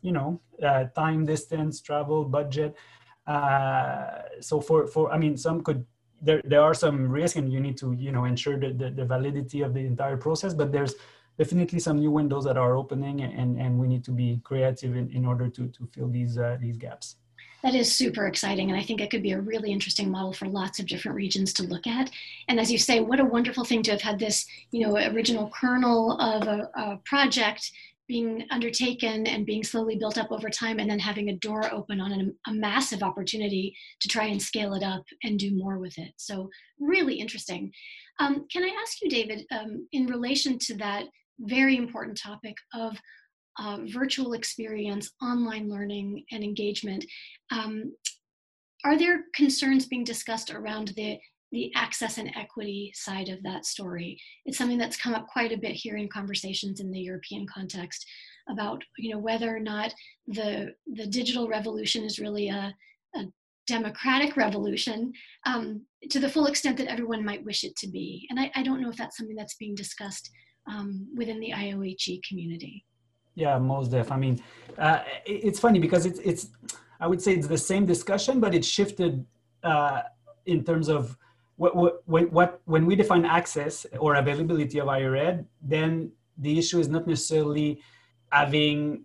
you 0.01 0.11
know 0.11 0.39
uh, 0.63 0.85
time 0.95 1.25
distance 1.25 1.81
travel 1.81 2.23
budget 2.23 2.75
uh, 3.27 4.21
so 4.39 4.61
for 4.61 4.87
for 4.87 5.11
i 5.11 5.17
mean 5.17 5.35
some 5.35 5.61
could 5.61 5.85
there, 6.23 6.41
there 6.45 6.61
are 6.61 6.73
some 6.73 7.09
risks 7.09 7.35
and 7.35 7.51
you 7.51 7.59
need 7.59 7.77
to 7.77 7.93
you 7.93 8.11
know 8.11 8.25
ensure 8.25 8.57
the, 8.57 8.71
the, 8.73 8.89
the 8.89 9.05
validity 9.05 9.61
of 9.61 9.73
the 9.73 9.81
entire 9.81 10.17
process 10.17 10.53
but 10.53 10.71
there's 10.71 10.95
definitely 11.37 11.79
some 11.79 11.97
new 11.99 12.11
windows 12.11 12.43
that 12.45 12.57
are 12.57 12.75
opening 12.75 13.21
and, 13.21 13.59
and 13.59 13.77
we 13.77 13.87
need 13.87 14.03
to 14.03 14.11
be 14.11 14.39
creative 14.43 14.95
in, 14.95 15.09
in 15.11 15.25
order 15.25 15.49
to, 15.49 15.67
to 15.67 15.87
fill 15.93 16.07
these 16.07 16.37
uh, 16.37 16.57
these 16.61 16.77
gaps. 16.77 17.17
That 17.63 17.75
is 17.75 17.93
super 17.93 18.27
exciting 18.27 18.69
and 18.69 18.79
i 18.79 18.83
think 18.83 19.01
it 19.01 19.09
could 19.09 19.23
be 19.23 19.31
a 19.31 19.39
really 19.39 19.71
interesting 19.71 20.11
model 20.11 20.33
for 20.33 20.47
lots 20.47 20.79
of 20.79 20.85
different 20.85 21.15
regions 21.15 21.53
to 21.53 21.63
look 21.63 21.87
at. 21.87 22.09
And 22.47 22.59
as 22.59 22.71
you 22.71 22.77
say 22.77 22.99
what 22.99 23.19
a 23.19 23.25
wonderful 23.25 23.65
thing 23.65 23.83
to 23.83 23.91
have 23.91 24.01
had 24.01 24.19
this 24.19 24.45
you 24.71 24.85
know 24.85 24.97
original 24.97 25.49
kernel 25.49 26.19
of 26.19 26.47
a, 26.47 26.69
a 26.75 26.97
project 27.05 27.71
being 28.07 28.45
undertaken 28.51 29.25
and 29.27 29.45
being 29.45 29.63
slowly 29.63 29.95
built 29.97 30.17
up 30.17 30.31
over 30.31 30.49
time 30.49 30.79
and 30.79 30.89
then 30.89 30.99
having 30.99 31.29
a 31.29 31.37
door 31.37 31.71
open 31.73 32.01
on 32.01 32.33
a, 32.47 32.53
massive 32.53 33.01
opportunity 33.01 33.75
to 33.99 34.07
try 34.07 34.25
and 34.25 34.41
scale 34.41 34.73
it 34.73 34.83
up 34.83 35.03
and 35.23 35.39
do 35.39 35.55
more 35.55 35.79
with 35.79 35.97
it. 35.97 36.13
So 36.17 36.49
really 36.79 37.15
interesting. 37.15 37.71
Um, 38.19 38.45
can 38.51 38.63
i 38.63 38.71
ask 38.81 39.01
you 39.01 39.09
david 39.09 39.45
um, 39.51 39.87
in 39.91 40.05
relation 40.05 40.59
to 40.59 40.75
that 40.77 41.05
very 41.39 41.77
important 41.77 42.19
topic 42.21 42.55
of 42.73 42.95
uh, 43.59 43.79
virtual 43.91 44.33
experience 44.33 45.11
online 45.21 45.69
learning 45.69 46.23
and 46.31 46.43
engagement 46.43 47.03
um, 47.51 47.91
are 48.85 48.97
there 48.97 49.25
concerns 49.33 49.87
being 49.87 50.03
discussed 50.03 50.51
around 50.51 50.89
the 50.89 51.17
the 51.53 51.71
access 51.75 52.17
and 52.17 52.31
equity 52.35 52.91
side 52.95 53.29
of 53.29 53.41
that 53.43 53.63
story. 53.63 54.19
It's 54.45 54.57
something 54.57 54.79
that's 54.79 54.97
come 54.97 55.13
up 55.13 55.27
quite 55.27 55.51
a 55.51 55.57
bit 55.57 55.73
here 55.73 55.97
in 55.97 56.09
conversations 56.09 56.79
in 56.79 56.91
the 56.91 56.99
European 56.99 57.45
context 57.45 58.05
about 58.49 58.83
you 58.97 59.13
know 59.13 59.19
whether 59.19 59.55
or 59.55 59.59
not 59.59 59.93
the 60.27 60.73
the 60.95 61.05
digital 61.05 61.47
revolution 61.47 62.03
is 62.03 62.19
really 62.19 62.49
a, 62.49 62.73
a 63.15 63.21
democratic 63.67 64.35
revolution 64.35 65.13
um, 65.45 65.85
to 66.09 66.19
the 66.19 66.27
full 66.27 66.47
extent 66.47 66.75
that 66.77 66.91
everyone 66.91 67.23
might 67.23 67.45
wish 67.45 67.63
it 67.63 67.75
to 67.77 67.87
be. 67.87 68.27
And 68.29 68.39
I, 68.39 68.51
I 68.55 68.63
don't 68.63 68.81
know 68.81 68.89
if 68.89 68.97
that's 68.97 69.15
something 69.15 69.35
that's 69.37 69.55
being 69.55 69.75
discussed 69.75 70.29
um, 70.67 71.07
within 71.15 71.39
the 71.39 71.53
IOHE 71.53 72.21
community. 72.27 72.83
Yeah, 73.35 73.57
most 73.59 73.91
def. 73.91 74.11
I 74.11 74.17
mean, 74.17 74.41
uh, 74.77 75.03
it's 75.25 75.59
funny 75.59 75.79
because 75.79 76.07
it's 76.07 76.19
it's 76.19 76.47
I 76.99 77.05
would 77.05 77.21
say 77.21 77.33
it's 77.35 77.47
the 77.47 77.59
same 77.59 77.85
discussion, 77.85 78.39
but 78.39 78.55
it 78.55 78.65
shifted 78.65 79.23
uh, 79.63 80.01
in 80.47 80.63
terms 80.63 80.89
of 80.89 81.15
what, 81.57 81.75
what, 82.07 82.31
what, 82.31 82.61
when 82.65 82.85
we 82.85 82.95
define 82.95 83.25
access 83.25 83.85
or 83.99 84.15
availability 84.15 84.79
of 84.79 84.87
higher 84.87 85.15
ed, 85.15 85.45
then 85.61 86.11
the 86.37 86.57
issue 86.57 86.79
is 86.79 86.87
not 86.87 87.07
necessarily 87.07 87.81
having 88.31 89.03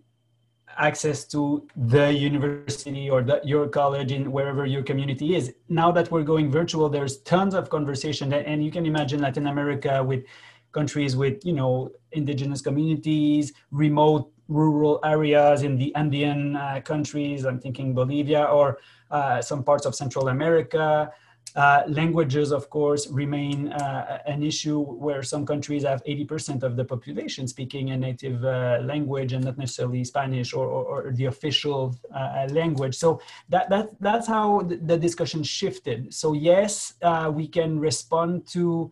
access 0.77 1.25
to 1.25 1.67
the 1.75 2.11
university 2.11 3.09
or 3.09 3.21
the, 3.21 3.41
your 3.43 3.67
college 3.67 4.11
in 4.11 4.31
wherever 4.31 4.65
your 4.65 4.83
community 4.83 5.35
is. 5.35 5.53
Now 5.67 5.91
that 5.91 6.09
we're 6.11 6.23
going 6.23 6.51
virtual, 6.51 6.89
there's 6.89 7.17
tons 7.19 7.53
of 7.53 7.69
conversation, 7.69 8.31
and 8.33 8.63
you 8.63 8.71
can 8.71 8.85
imagine 8.85 9.21
Latin 9.21 9.47
America 9.47 10.03
with 10.03 10.23
countries 10.71 11.15
with 11.15 11.43
you 11.45 11.53
know 11.53 11.91
indigenous 12.11 12.61
communities, 12.61 13.53
remote 13.71 14.31
rural 14.47 14.99
areas 15.03 15.63
in 15.63 15.77
the 15.77 15.93
Andean 15.95 16.55
uh, 16.55 16.81
countries. 16.83 17.45
I'm 17.45 17.59
thinking 17.59 17.93
Bolivia 17.93 18.43
or 18.45 18.79
uh, 19.11 19.41
some 19.41 19.63
parts 19.63 19.85
of 19.85 19.95
Central 19.95 20.29
America. 20.29 21.11
Uh, 21.55 21.83
languages, 21.87 22.51
of 22.51 22.69
course, 22.69 23.07
remain 23.07 23.69
uh, 23.69 24.19
an 24.27 24.43
issue 24.43 24.81
where 24.81 25.23
some 25.23 25.45
countries 25.45 25.83
have 25.83 26.03
80% 26.03 26.63
of 26.63 26.75
the 26.75 26.85
population 26.85 27.47
speaking 27.47 27.89
a 27.89 27.97
native 27.97 28.45
uh, 28.45 28.79
language 28.83 29.33
and 29.33 29.45
not 29.45 29.57
necessarily 29.57 30.03
Spanish 30.03 30.53
or, 30.53 30.67
or, 30.67 31.07
or 31.07 31.11
the 31.11 31.25
official 31.25 31.95
uh, 32.13 32.47
language. 32.51 32.95
So 32.95 33.19
that, 33.49 33.69
that, 33.69 33.89
that's 33.99 34.27
how 34.27 34.61
the 34.61 34.97
discussion 34.97 35.41
shifted. 35.41 36.13
So 36.13 36.33
yes, 36.33 36.93
uh, 37.01 37.31
we 37.33 37.47
can 37.47 37.79
respond 37.79 38.47
to 38.49 38.91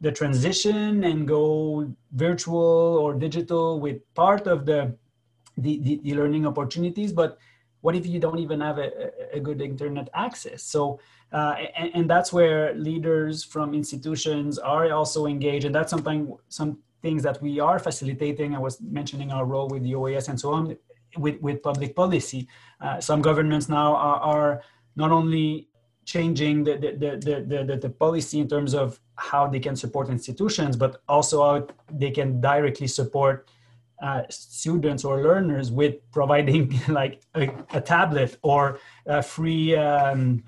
the 0.00 0.12
transition 0.12 1.04
and 1.04 1.26
go 1.26 1.92
virtual 2.12 2.98
or 3.00 3.14
digital 3.14 3.80
with 3.80 4.02
part 4.14 4.46
of 4.46 4.66
the, 4.66 4.94
the, 5.56 5.80
the, 5.80 6.00
the 6.04 6.14
learning 6.14 6.46
opportunities, 6.46 7.12
but 7.12 7.38
what 7.86 7.94
if 7.94 8.04
you 8.04 8.18
don't 8.18 8.40
even 8.40 8.60
have 8.68 8.78
a, 8.78 8.90
a 9.32 9.38
good 9.38 9.62
internet 9.62 10.08
access? 10.12 10.60
So 10.64 10.98
uh, 11.32 11.54
and, 11.76 11.90
and, 11.94 12.10
that's 12.10 12.32
where 12.32 12.74
leaders 12.74 13.44
from 13.44 13.74
institutions 13.74 14.58
are 14.58 14.90
also 14.92 15.26
engaged 15.26 15.64
and 15.66 15.74
that's 15.74 15.90
something 15.90 16.36
some 16.48 16.78
things 17.02 17.22
that 17.22 17.40
we 17.42 17.58
are 17.68 17.78
facilitating 17.88 18.54
i 18.54 18.58
was 18.58 18.80
mentioning 18.80 19.32
our 19.32 19.44
role 19.44 19.68
with 19.68 19.82
the 19.82 19.92
oas 19.92 20.28
and 20.28 20.38
so 20.38 20.52
on 20.52 20.76
with, 21.24 21.36
with 21.40 21.62
public 21.62 21.96
policy 21.96 22.46
uh, 22.80 23.00
some 23.00 23.20
governments 23.20 23.68
now 23.68 23.88
are, 23.96 24.20
are 24.34 24.62
not 24.94 25.10
only 25.10 25.68
changing 26.04 26.62
the, 26.62 26.74
the, 26.82 26.90
the, 27.26 27.64
the, 27.68 27.76
the, 27.76 27.90
policy 27.90 28.38
in 28.38 28.48
terms 28.48 28.72
of 28.72 29.00
how 29.16 29.48
they 29.48 29.58
can 29.58 29.74
support 29.74 30.08
institutions 30.08 30.76
but 30.76 31.02
also 31.08 31.36
how 31.42 31.66
they 31.92 32.12
can 32.12 32.40
directly 32.40 32.86
support 32.86 33.48
uh, 34.02 34.22
students 34.28 35.04
or 35.04 35.22
learners 35.22 35.70
with 35.70 35.94
providing 36.12 36.78
like 36.88 37.22
a, 37.34 37.50
a 37.72 37.80
tablet 37.80 38.36
or 38.42 38.78
free 39.22 39.76
um, 39.76 40.42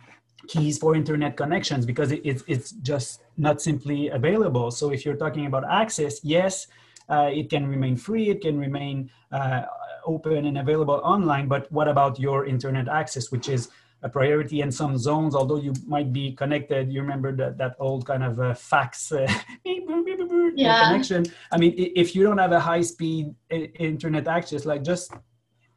keys 0.49 0.79
for 0.79 0.97
internet 0.97 1.37
connections 1.37 1.87
because 1.87 2.11
it, 2.11 2.21
it, 2.25 2.43
it's 2.47 2.73
just 2.73 3.23
not 3.37 3.61
simply 3.61 4.09
available. 4.09 4.71
So 4.71 4.91
if 4.91 5.05
you're 5.05 5.17
talking 5.17 5.47
about 5.47 5.65
access, 5.71 6.25
yes, 6.25 6.67
uh, 7.09 7.31
it 7.33 7.49
can 7.51 7.67
remain 7.67 7.97
free, 7.97 8.31
it 8.31 8.41
can 8.41 8.59
remain 8.59 9.11
uh, 9.31 9.63
open 10.05 10.47
and 10.47 10.59
available 10.59 11.01
online, 11.05 11.49
but 11.49 11.71
what 11.71 11.89
about 11.89 12.19
your 12.19 12.47
internet 12.47 12.89
access, 12.89 13.31
which 13.31 13.49
is 13.49 13.69
a 14.03 14.09
priority 14.09 14.61
in 14.61 14.71
some 14.71 14.97
zones, 14.97 15.35
although 15.35 15.57
you 15.57 15.73
might 15.87 16.13
be 16.13 16.33
connected. 16.33 16.93
You 16.93 17.01
remember 17.01 17.35
that, 17.37 17.59
that 17.59 17.75
old 17.81 18.07
kind 18.07 18.23
of 18.23 18.39
uh, 18.39 18.55
fax 18.55 19.11
uh, 19.11 19.27
yeah. 20.55 20.85
connection. 20.85 21.27
I 21.51 21.59
mean, 21.59 21.75
if 21.77 22.15
you 22.15 22.23
don't 22.23 22.39
have 22.39 22.53
a 22.53 22.61
high 22.61 22.83
speed 22.83 23.35
internet 23.51 24.29
access, 24.29 24.65
like 24.65 24.85
just 24.85 25.13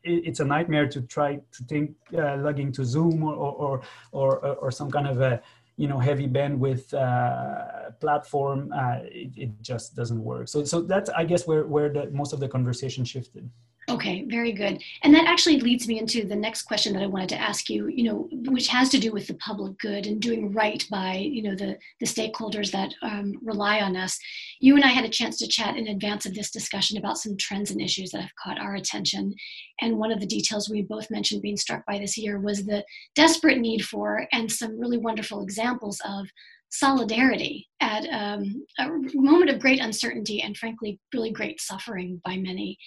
it's 0.04 0.40
a 0.40 0.46
nightmare 0.46 0.88
to 0.88 1.02
try 1.02 1.36
to 1.36 1.64
think 1.66 1.96
uh, 2.18 2.38
logging 2.38 2.72
to 2.72 2.84
Zoom 2.84 3.24
or, 3.24 3.36
or, 3.36 3.82
or, 4.12 4.38
or, 4.38 4.72
some 4.72 4.90
kind 4.90 5.08
of 5.08 5.22
a 5.22 5.40
you 5.78 5.88
know 5.88 6.00
heavy 6.00 6.28
bandwidth 6.28 6.92
uh, 6.94 7.92
platform. 8.00 8.72
Uh, 8.76 9.00
it, 9.04 9.32
it, 9.38 9.62
just 9.62 9.96
doesn't 9.96 10.24
work. 10.24 10.48
So 10.48 10.64
so 10.64 10.82
that's 10.82 11.10
I 11.12 11.24
guess 11.24 11.46
where 11.46 11.66
where 11.66 11.90
the 11.90 12.10
most 12.12 12.34
of 12.34 12.40
the 12.40 12.48
conversation 12.48 13.06
shifted. 13.06 13.50
Okay, 13.92 14.24
very 14.24 14.54
good. 14.54 14.82
And 15.04 15.14
that 15.14 15.28
actually 15.28 15.60
leads 15.60 15.86
me 15.86 16.00
into 16.00 16.26
the 16.26 16.36
next 16.36 16.62
question 16.62 16.94
that 16.94 17.04
I 17.04 17.08
wanted 17.08 17.28
to 17.30 17.42
ask 17.42 17.70
you, 17.70 17.90
you 17.90 18.04
know, 18.04 18.30
which 18.50 18.70
has 18.70 18.88
to 18.90 19.00
do 19.00 19.12
with 19.12 19.28
the 19.28 19.34
public 19.34 19.78
good 19.80 20.08
and 20.08 20.22
doing 20.22 20.54
right 20.54 20.82
by, 20.90 21.16
you 21.16 21.44
know, 21.44 21.56
the, 21.56 21.78
the 22.00 22.06
stakeholders 22.06 22.72
that 22.72 22.94
um, 23.02 23.34
rely 23.44 23.82
on 23.82 23.98
us. 23.98 24.18
You 24.62 24.78
and 24.78 24.86
I 24.86 24.88
had 24.88 25.04
a 25.04 25.10
chance 25.10 25.38
to 25.40 25.48
chat 25.48 25.76
in 25.76 25.90
advance 25.90 26.26
of 26.26 26.34
this 26.34 26.52
discussion 26.52 26.98
about 26.98 27.18
some 27.18 27.36
trends 27.36 27.70
and 27.70 27.82
issues 27.82 28.12
that 28.12 28.22
have 28.22 28.36
caught 28.42 28.62
our 28.62 28.76
attention. 28.76 29.36
And 29.82 29.98
one 29.98 30.14
of 30.14 30.22
the 30.22 30.26
details 30.26 30.70
we 30.70 30.84
both 30.84 31.12
mentioned 31.12 31.42
being 31.42 31.58
struck 31.58 31.86
by 31.86 32.00
this 32.00 32.18
year 32.18 32.40
was 32.40 32.64
the 32.64 32.86
desperate 33.14 33.60
need 33.60 33.84
for 33.84 34.26
and 34.32 34.50
some 34.50 34.80
really 34.80 35.00
wonderful 35.00 35.44
examples 35.44 36.00
of 36.06 36.28
solidarity 36.70 37.68
at 37.82 38.08
um, 38.14 38.66
a 38.80 38.88
moment 39.16 39.50
of 39.50 39.60
great 39.60 39.82
uncertainty 39.82 40.42
and 40.42 40.56
frankly 40.56 40.98
really 41.14 41.32
great 41.32 41.60
suffering 41.60 42.22
by 42.24 42.38
many 42.38 42.78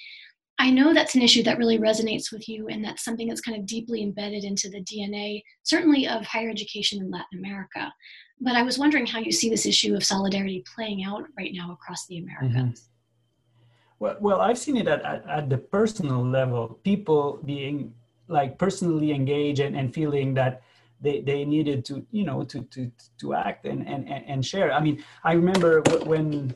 I 0.59 0.71
know 0.71 0.95
that's 0.95 1.15
an 1.15 1.23
issue 1.23 1.43
that 1.43 1.59
really 1.59 1.79
resonates 1.79 2.31
with 2.31 2.49
you, 2.49 2.69
and 2.69 2.85
that's 2.85 3.05
something 3.05 3.27
that's 3.27 3.41
kind 3.41 3.59
of 3.59 3.67
deeply 3.67 4.03
embedded 4.03 4.45
into 4.45 4.69
the 4.69 4.83
DNA, 4.83 5.43
certainly 5.65 6.07
of 6.07 6.25
higher 6.25 6.49
education 6.49 7.03
in 7.03 7.11
Latin 7.11 7.39
America. 7.39 7.93
But 8.41 8.55
I 8.55 8.63
was 8.63 8.79
wondering 8.79 9.07
how 9.07 9.19
you 9.19 9.33
see 9.33 9.51
this 9.51 9.67
issue 9.67 9.95
of 9.95 10.05
solidarity 10.05 10.65
playing 10.75 11.05
out 11.05 11.25
right 11.37 11.53
now 11.53 11.73
across 11.73 12.07
the 12.07 12.19
Americas. 12.19 12.53
Mm-hmm. 12.55 12.71
Well, 13.99 14.17
well, 14.21 14.41
I've 14.41 14.59
seen 14.59 14.77
it 14.77 14.87
at, 14.87 15.03
at, 15.05 15.27
at, 15.29 15.51
the 15.51 15.59
personal 15.59 16.25
level, 16.25 16.81
people 16.85 17.41
being 17.45 17.95
like 18.29 18.59
personally 18.59 19.13
engaged 19.13 19.61
and, 19.61 19.77
and 19.77 19.95
feeling 19.95 20.35
that 20.35 20.63
they, 21.01 21.21
they 21.21 21.45
needed 21.45 21.85
to, 21.87 22.05
you 22.11 22.25
know, 22.25 22.45
to, 22.45 22.63
to, 22.63 22.91
to 23.21 23.35
act 23.35 23.67
and, 23.67 23.87
and, 23.87 24.09
and 24.09 24.45
share. 24.45 24.73
I 24.73 24.81
mean, 24.81 25.05
I 25.23 25.33
remember 25.33 25.83
when 26.05 26.55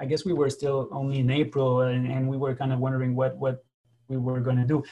I 0.00 0.06
guess 0.06 0.24
we 0.24 0.32
were 0.32 0.50
still 0.50 0.88
only 0.90 1.18
in 1.18 1.30
April 1.30 1.82
and, 1.82 2.10
and 2.10 2.28
we 2.28 2.38
were 2.38 2.54
kind 2.54 2.72
of 2.72 2.78
wondering 2.78 3.14
what, 3.14 3.36
what 3.36 3.64
we 4.08 4.16
were 4.16 4.40
going 4.40 4.56
to 4.56 4.64
do. 4.64 4.82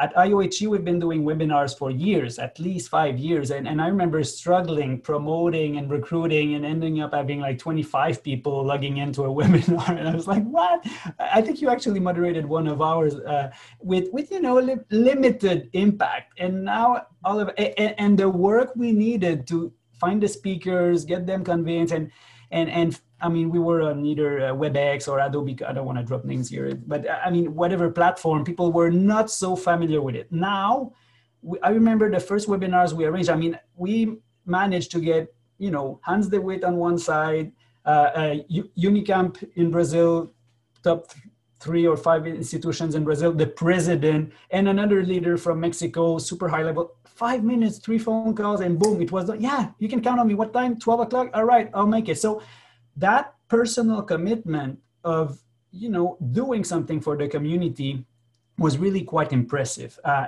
At 0.00 0.14
IOHE, 0.14 0.68
we've 0.68 0.84
been 0.84 1.00
doing 1.00 1.24
webinars 1.24 1.76
for 1.76 1.90
years, 1.90 2.38
at 2.38 2.58
least 2.60 2.88
five 2.88 3.18
years. 3.18 3.50
And, 3.50 3.66
and 3.66 3.82
I 3.82 3.88
remember 3.88 4.22
struggling, 4.22 5.00
promoting 5.00 5.76
and 5.76 5.90
recruiting 5.90 6.54
and 6.54 6.64
ending 6.64 7.00
up 7.00 7.12
having 7.12 7.40
like 7.40 7.58
25 7.58 8.22
people 8.22 8.64
logging 8.64 8.98
into 8.98 9.24
a 9.24 9.28
webinar. 9.38 9.98
And 9.98 10.08
I 10.08 10.14
was 10.14 10.28
like, 10.28 10.44
what? 10.44 10.86
I 11.18 11.42
think 11.42 11.60
you 11.60 11.68
actually 11.68 11.98
moderated 11.98 12.46
one 12.46 12.68
of 12.68 12.80
ours 12.80 13.16
uh, 13.16 13.50
with, 13.80 14.08
with, 14.12 14.30
you 14.30 14.40
know, 14.40 14.60
li- 14.60 14.76
limited 14.90 15.68
impact. 15.72 16.32
And 16.38 16.64
now 16.64 17.08
all 17.24 17.40
of, 17.40 17.50
and, 17.58 17.94
and 17.98 18.18
the 18.18 18.30
work 18.30 18.72
we 18.76 18.92
needed 18.92 19.48
to 19.48 19.72
find 19.98 20.22
the 20.22 20.28
speakers, 20.28 21.04
get 21.04 21.26
them 21.26 21.42
convinced 21.42 21.92
and, 21.92 22.12
and, 22.52 22.70
and 22.70 23.00
I 23.20 23.28
mean, 23.28 23.50
we 23.50 23.58
were 23.58 23.82
on 23.82 24.04
either 24.04 24.46
uh, 24.46 24.52
WebEx 24.52 25.08
or 25.08 25.18
Adobe. 25.18 25.58
I 25.66 25.72
don't 25.72 25.86
want 25.86 25.98
to 25.98 26.04
drop 26.04 26.24
names 26.24 26.48
here, 26.48 26.74
but 26.86 27.06
uh, 27.06 27.18
I 27.24 27.30
mean, 27.30 27.54
whatever 27.54 27.90
platform, 27.90 28.44
people 28.44 28.70
were 28.72 28.90
not 28.90 29.30
so 29.30 29.56
familiar 29.56 30.00
with 30.00 30.14
it. 30.14 30.30
Now, 30.30 30.92
we, 31.42 31.58
I 31.60 31.70
remember 31.70 32.10
the 32.10 32.20
first 32.20 32.48
webinars 32.48 32.92
we 32.92 33.04
arranged. 33.04 33.30
I 33.30 33.36
mean, 33.36 33.58
we 33.76 34.18
managed 34.46 34.90
to 34.92 35.00
get, 35.00 35.34
you 35.58 35.70
know, 35.70 36.00
Hans 36.02 36.28
de 36.28 36.40
Wit 36.40 36.62
on 36.62 36.76
one 36.76 36.98
side, 36.98 37.52
uh, 37.84 37.88
uh, 37.88 38.36
Unicamp 38.78 39.42
in 39.56 39.70
Brazil, 39.70 40.32
top 40.82 41.10
th- 41.10 41.24
three 41.60 41.86
or 41.86 41.96
five 41.96 42.26
institutions 42.26 42.94
in 42.94 43.02
Brazil, 43.02 43.32
the 43.32 43.46
president, 43.46 44.32
and 44.50 44.68
another 44.68 45.02
leader 45.04 45.36
from 45.36 45.58
Mexico, 45.58 46.18
super 46.18 46.48
high 46.48 46.62
level. 46.62 46.92
Five 47.04 47.42
minutes, 47.42 47.78
three 47.78 47.98
phone 47.98 48.34
calls, 48.34 48.60
and 48.60 48.78
boom, 48.78 49.02
it 49.02 49.10
was. 49.10 49.28
Yeah, 49.40 49.70
you 49.80 49.88
can 49.88 50.00
count 50.00 50.20
on 50.20 50.28
me. 50.28 50.34
What 50.34 50.52
time? 50.52 50.78
12 50.78 51.00
o'clock? 51.00 51.30
All 51.34 51.44
right, 51.44 51.68
I'll 51.74 51.86
make 51.86 52.08
it. 52.08 52.18
So, 52.18 52.42
that 52.98 53.34
personal 53.48 54.02
commitment 54.02 54.78
of 55.04 55.40
you 55.72 55.88
know 55.88 56.16
doing 56.32 56.64
something 56.64 57.00
for 57.00 57.16
the 57.16 57.28
community 57.28 58.04
was 58.58 58.76
really 58.76 59.02
quite 59.02 59.32
impressive. 59.32 59.98
Uh, 60.04 60.26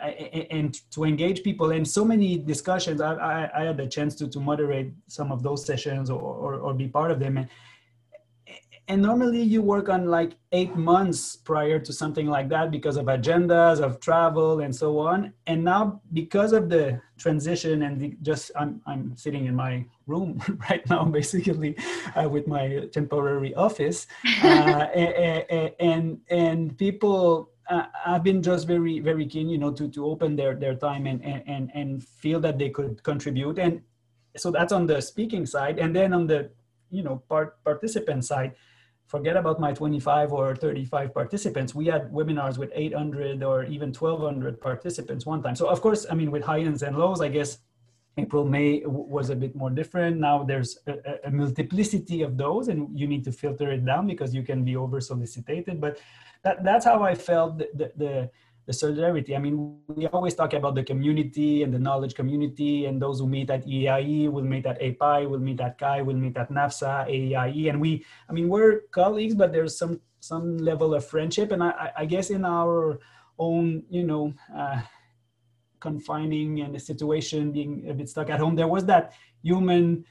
and 0.50 0.78
to 0.92 1.04
engage 1.04 1.42
people 1.42 1.72
in 1.72 1.84
so 1.84 2.04
many 2.04 2.38
discussions 2.38 3.00
I, 3.00 3.14
I, 3.14 3.60
I, 3.60 3.64
had 3.64 3.76
the 3.76 3.88
chance 3.88 4.14
to, 4.16 4.28
to 4.28 4.38
moderate 4.38 4.92
some 5.08 5.32
of 5.32 5.42
those 5.42 5.66
sessions 5.66 6.10
or, 6.10 6.20
or, 6.20 6.54
or 6.54 6.72
be 6.72 6.86
part 6.86 7.10
of 7.10 7.18
them. 7.18 7.38
And 7.38 7.48
and 8.90 9.00
normally 9.00 9.40
you 9.40 9.62
work 9.62 9.88
on 9.88 10.06
like 10.06 10.32
eight 10.50 10.74
months 10.74 11.36
prior 11.36 11.78
to 11.78 11.92
something 11.92 12.26
like 12.26 12.48
that 12.48 12.72
because 12.72 12.96
of 12.96 13.06
agendas 13.06 13.78
of 13.78 14.00
travel 14.00 14.58
and 14.60 14.74
so 14.74 14.98
on. 14.98 15.32
And 15.46 15.62
now 15.62 16.00
because 16.12 16.52
of 16.52 16.68
the 16.68 17.00
transition 17.16 17.84
and 17.84 18.00
the, 18.00 18.16
just 18.22 18.50
I'm, 18.56 18.82
I'm 18.86 19.16
sitting 19.16 19.46
in 19.46 19.54
my 19.54 19.84
room 20.08 20.42
right 20.68 20.82
now 20.90 21.04
basically 21.04 21.76
uh, 22.16 22.28
with 22.28 22.48
my 22.48 22.88
temporary 22.92 23.54
office 23.54 24.08
uh, 24.42 24.46
and, 24.94 25.74
and 25.78 26.18
and 26.28 26.76
people 26.76 27.50
uh, 27.68 27.84
have 27.94 28.24
been 28.24 28.42
just 28.42 28.66
very 28.66 28.98
very 28.98 29.24
keen 29.24 29.48
you 29.48 29.58
know 29.58 29.70
to 29.70 29.86
to 29.88 30.04
open 30.04 30.34
their 30.34 30.56
their 30.56 30.74
time 30.74 31.06
and 31.06 31.24
and 31.24 31.70
and 31.74 32.02
feel 32.02 32.40
that 32.40 32.58
they 32.58 32.70
could 32.70 33.00
contribute. 33.04 33.56
And 33.60 33.82
so 34.36 34.50
that's 34.50 34.72
on 34.72 34.88
the 34.88 35.00
speaking 35.00 35.46
side. 35.46 35.78
And 35.78 35.94
then 35.94 36.12
on 36.12 36.26
the 36.26 36.50
you 36.90 37.04
know 37.04 37.22
part 37.28 37.62
participant 37.62 38.24
side 38.24 38.54
forget 39.10 39.36
about 39.36 39.58
my 39.58 39.72
25 39.72 40.32
or 40.32 40.54
35 40.54 41.12
participants. 41.12 41.74
We 41.74 41.86
had 41.86 42.12
webinars 42.12 42.58
with 42.58 42.70
800 42.72 43.42
or 43.42 43.64
even 43.64 43.88
1200 43.92 44.60
participants 44.60 45.26
one 45.26 45.42
time. 45.42 45.56
So 45.56 45.66
of 45.66 45.80
course, 45.80 46.06
I 46.08 46.14
mean, 46.14 46.30
with 46.30 46.44
high 46.44 46.60
ends 46.60 46.84
and 46.84 46.96
lows, 46.96 47.20
I 47.20 47.28
guess 47.28 47.58
April, 48.16 48.44
May 48.44 48.82
was 48.86 49.30
a 49.30 49.34
bit 49.34 49.56
more 49.56 49.70
different. 49.70 50.20
Now 50.20 50.44
there's 50.44 50.78
a, 50.86 50.94
a, 51.24 51.30
multiplicity 51.30 52.22
of 52.22 52.36
those 52.36 52.68
and 52.68 52.80
you 52.96 53.08
need 53.08 53.24
to 53.24 53.32
filter 53.32 53.72
it 53.72 53.84
down 53.84 54.06
because 54.06 54.32
you 54.32 54.44
can 54.44 54.64
be 54.64 54.76
over 54.76 55.00
solicited. 55.00 55.80
But 55.80 55.98
that, 56.44 56.62
that's 56.62 56.84
how 56.84 57.02
I 57.02 57.16
felt 57.16 57.58
the, 57.58 57.68
the, 57.74 57.92
the 57.96 58.30
the 58.70 58.74
solidarity. 58.74 59.34
I 59.34 59.40
mean, 59.40 59.56
we 59.88 60.06
always 60.06 60.36
talk 60.36 60.52
about 60.52 60.76
the 60.76 60.84
community 60.84 61.64
and 61.64 61.74
the 61.74 61.78
knowledge 61.78 62.14
community, 62.14 62.86
and 62.86 63.02
those 63.02 63.18
who 63.18 63.26
meet 63.26 63.50
at 63.50 63.66
EAIE 63.66 64.30
will 64.30 64.44
meet 64.44 64.64
at 64.64 64.80
API, 64.80 65.26
will 65.26 65.40
meet 65.48 65.60
at 65.60 65.76
CHI, 65.76 66.02
will 66.02 66.20
meet 66.24 66.36
at 66.36 66.50
NAFSA, 66.50 67.10
AEIE, 67.10 67.68
and 67.68 67.80
we, 67.80 68.04
I 68.28 68.32
mean, 68.32 68.48
we're 68.48 68.82
colleagues, 68.92 69.34
but 69.34 69.52
there's 69.52 69.76
some 69.76 70.00
some 70.20 70.58
level 70.58 70.94
of 70.94 71.04
friendship, 71.04 71.50
and 71.50 71.62
I, 71.64 71.90
I 72.02 72.04
guess 72.04 72.30
in 72.30 72.44
our 72.44 73.00
own, 73.38 73.82
you 73.90 74.04
know, 74.04 74.34
uh, 74.54 74.80
confining 75.80 76.60
and 76.60 76.74
the 76.74 76.78
situation 76.78 77.50
being 77.50 77.88
a 77.90 77.94
bit 77.94 78.08
stuck 78.08 78.30
at 78.30 78.38
home, 78.38 78.54
there 78.54 78.68
was 78.68 78.84
that 78.84 79.14
human 79.42 80.04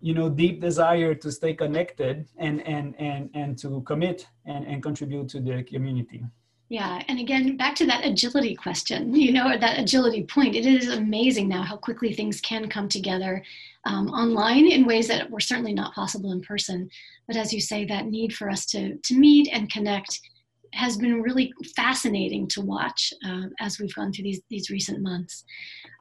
you 0.00 0.14
know 0.14 0.28
deep 0.28 0.60
desire 0.60 1.14
to 1.14 1.28
stay 1.32 1.52
connected 1.54 2.28
and 2.38 2.56
and 2.66 2.94
and 2.98 3.22
and 3.34 3.58
to 3.62 3.82
commit 3.90 4.26
and, 4.44 4.62
and 4.70 4.82
contribute 4.82 5.26
to 5.32 5.40
the 5.40 5.62
community 5.64 6.22
yeah, 6.68 7.00
and 7.06 7.20
again, 7.20 7.56
back 7.56 7.76
to 7.76 7.86
that 7.86 8.04
agility 8.04 8.54
question, 8.54 9.14
you 9.14 9.32
know, 9.32 9.50
or 9.50 9.58
that 9.58 9.78
agility 9.78 10.24
point. 10.24 10.56
It 10.56 10.66
is 10.66 10.88
amazing 10.88 11.48
now 11.48 11.62
how 11.62 11.76
quickly 11.76 12.12
things 12.12 12.40
can 12.40 12.68
come 12.68 12.88
together 12.88 13.42
um, 13.84 14.08
online 14.08 14.66
in 14.66 14.84
ways 14.84 15.06
that 15.08 15.30
were 15.30 15.40
certainly 15.40 15.72
not 15.72 15.94
possible 15.94 16.32
in 16.32 16.40
person. 16.40 16.90
But 17.28 17.36
as 17.36 17.52
you 17.52 17.60
say, 17.60 17.84
that 17.84 18.06
need 18.06 18.34
for 18.34 18.50
us 18.50 18.66
to 18.66 18.96
to 18.96 19.14
meet 19.14 19.48
and 19.52 19.70
connect 19.70 20.20
has 20.72 20.96
been 20.96 21.22
really 21.22 21.52
fascinating 21.74 22.46
to 22.48 22.60
watch 22.60 23.12
uh, 23.24 23.44
as 23.60 23.78
we've 23.78 23.94
gone 23.94 24.12
through 24.12 24.24
these 24.24 24.42
these 24.50 24.70
recent 24.70 25.00
months. 25.00 25.44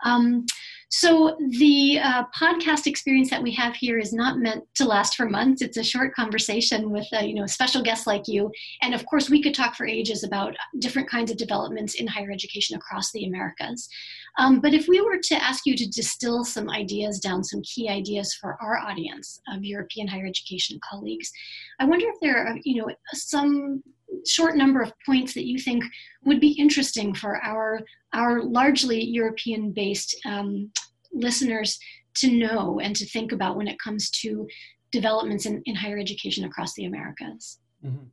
Um, 0.03 0.45
so 0.89 1.35
the 1.59 1.99
uh, 1.99 2.23
podcast 2.37 2.85
experience 2.85 3.29
that 3.29 3.41
we 3.41 3.51
have 3.53 3.75
here 3.75 3.97
is 3.97 4.13
not 4.13 4.37
meant 4.37 4.63
to 4.75 4.85
last 4.85 5.15
for 5.15 5.27
months. 5.27 5.61
It's 5.61 5.77
a 5.77 5.83
short 5.83 6.13
conversation 6.13 6.91
with 6.91 7.07
a, 7.13 7.25
you 7.25 7.33
know 7.33 7.47
special 7.47 7.81
guests 7.81 8.05
like 8.05 8.27
you, 8.27 8.51
and 8.81 8.93
of 8.93 9.05
course 9.05 9.29
we 9.29 9.41
could 9.41 9.55
talk 9.55 9.75
for 9.75 9.87
ages 9.87 10.23
about 10.23 10.55
different 10.79 11.09
kinds 11.09 11.31
of 11.31 11.37
developments 11.37 11.95
in 11.95 12.07
higher 12.07 12.31
education 12.31 12.75
across 12.75 13.11
the 13.11 13.25
Americas. 13.25 13.89
Um, 14.37 14.59
but 14.59 14.73
if 14.73 14.87
we 14.87 15.01
were 15.01 15.19
to 15.23 15.43
ask 15.43 15.65
you 15.65 15.75
to 15.75 15.89
distill 15.89 16.43
some 16.43 16.69
ideas 16.69 17.19
down, 17.19 17.43
some 17.43 17.61
key 17.63 17.89
ideas 17.89 18.33
for 18.33 18.57
our 18.61 18.77
audience 18.77 19.39
of 19.47 19.63
European 19.63 20.07
higher 20.07 20.25
education 20.25 20.79
colleagues, 20.87 21.31
I 21.79 21.85
wonder 21.85 22.07
if 22.07 22.19
there 22.21 22.45
are 22.45 22.57
you 22.63 22.81
know 22.81 22.93
some 23.13 23.81
short 24.25 24.55
number 24.55 24.81
of 24.81 24.93
points 25.05 25.33
that 25.33 25.45
you 25.45 25.59
think 25.59 25.83
would 26.23 26.39
be 26.39 26.51
interesting 26.51 27.13
for 27.13 27.43
our 27.43 27.81
our 28.13 28.43
largely 28.43 29.03
European 29.03 29.71
based 29.71 30.15
um, 30.25 30.71
listeners 31.11 31.77
to 32.15 32.31
know 32.31 32.79
and 32.79 32.95
to 32.95 33.05
think 33.05 33.31
about 33.31 33.57
when 33.57 33.67
it 33.67 33.77
comes 33.79 34.09
to 34.09 34.47
developments 34.91 35.45
in, 35.45 35.61
in 35.65 35.75
higher 35.75 35.97
education 35.97 36.45
across 36.45 36.73
the 36.75 36.85
Americas? 36.85 37.59
Mm-hmm. 37.85 38.05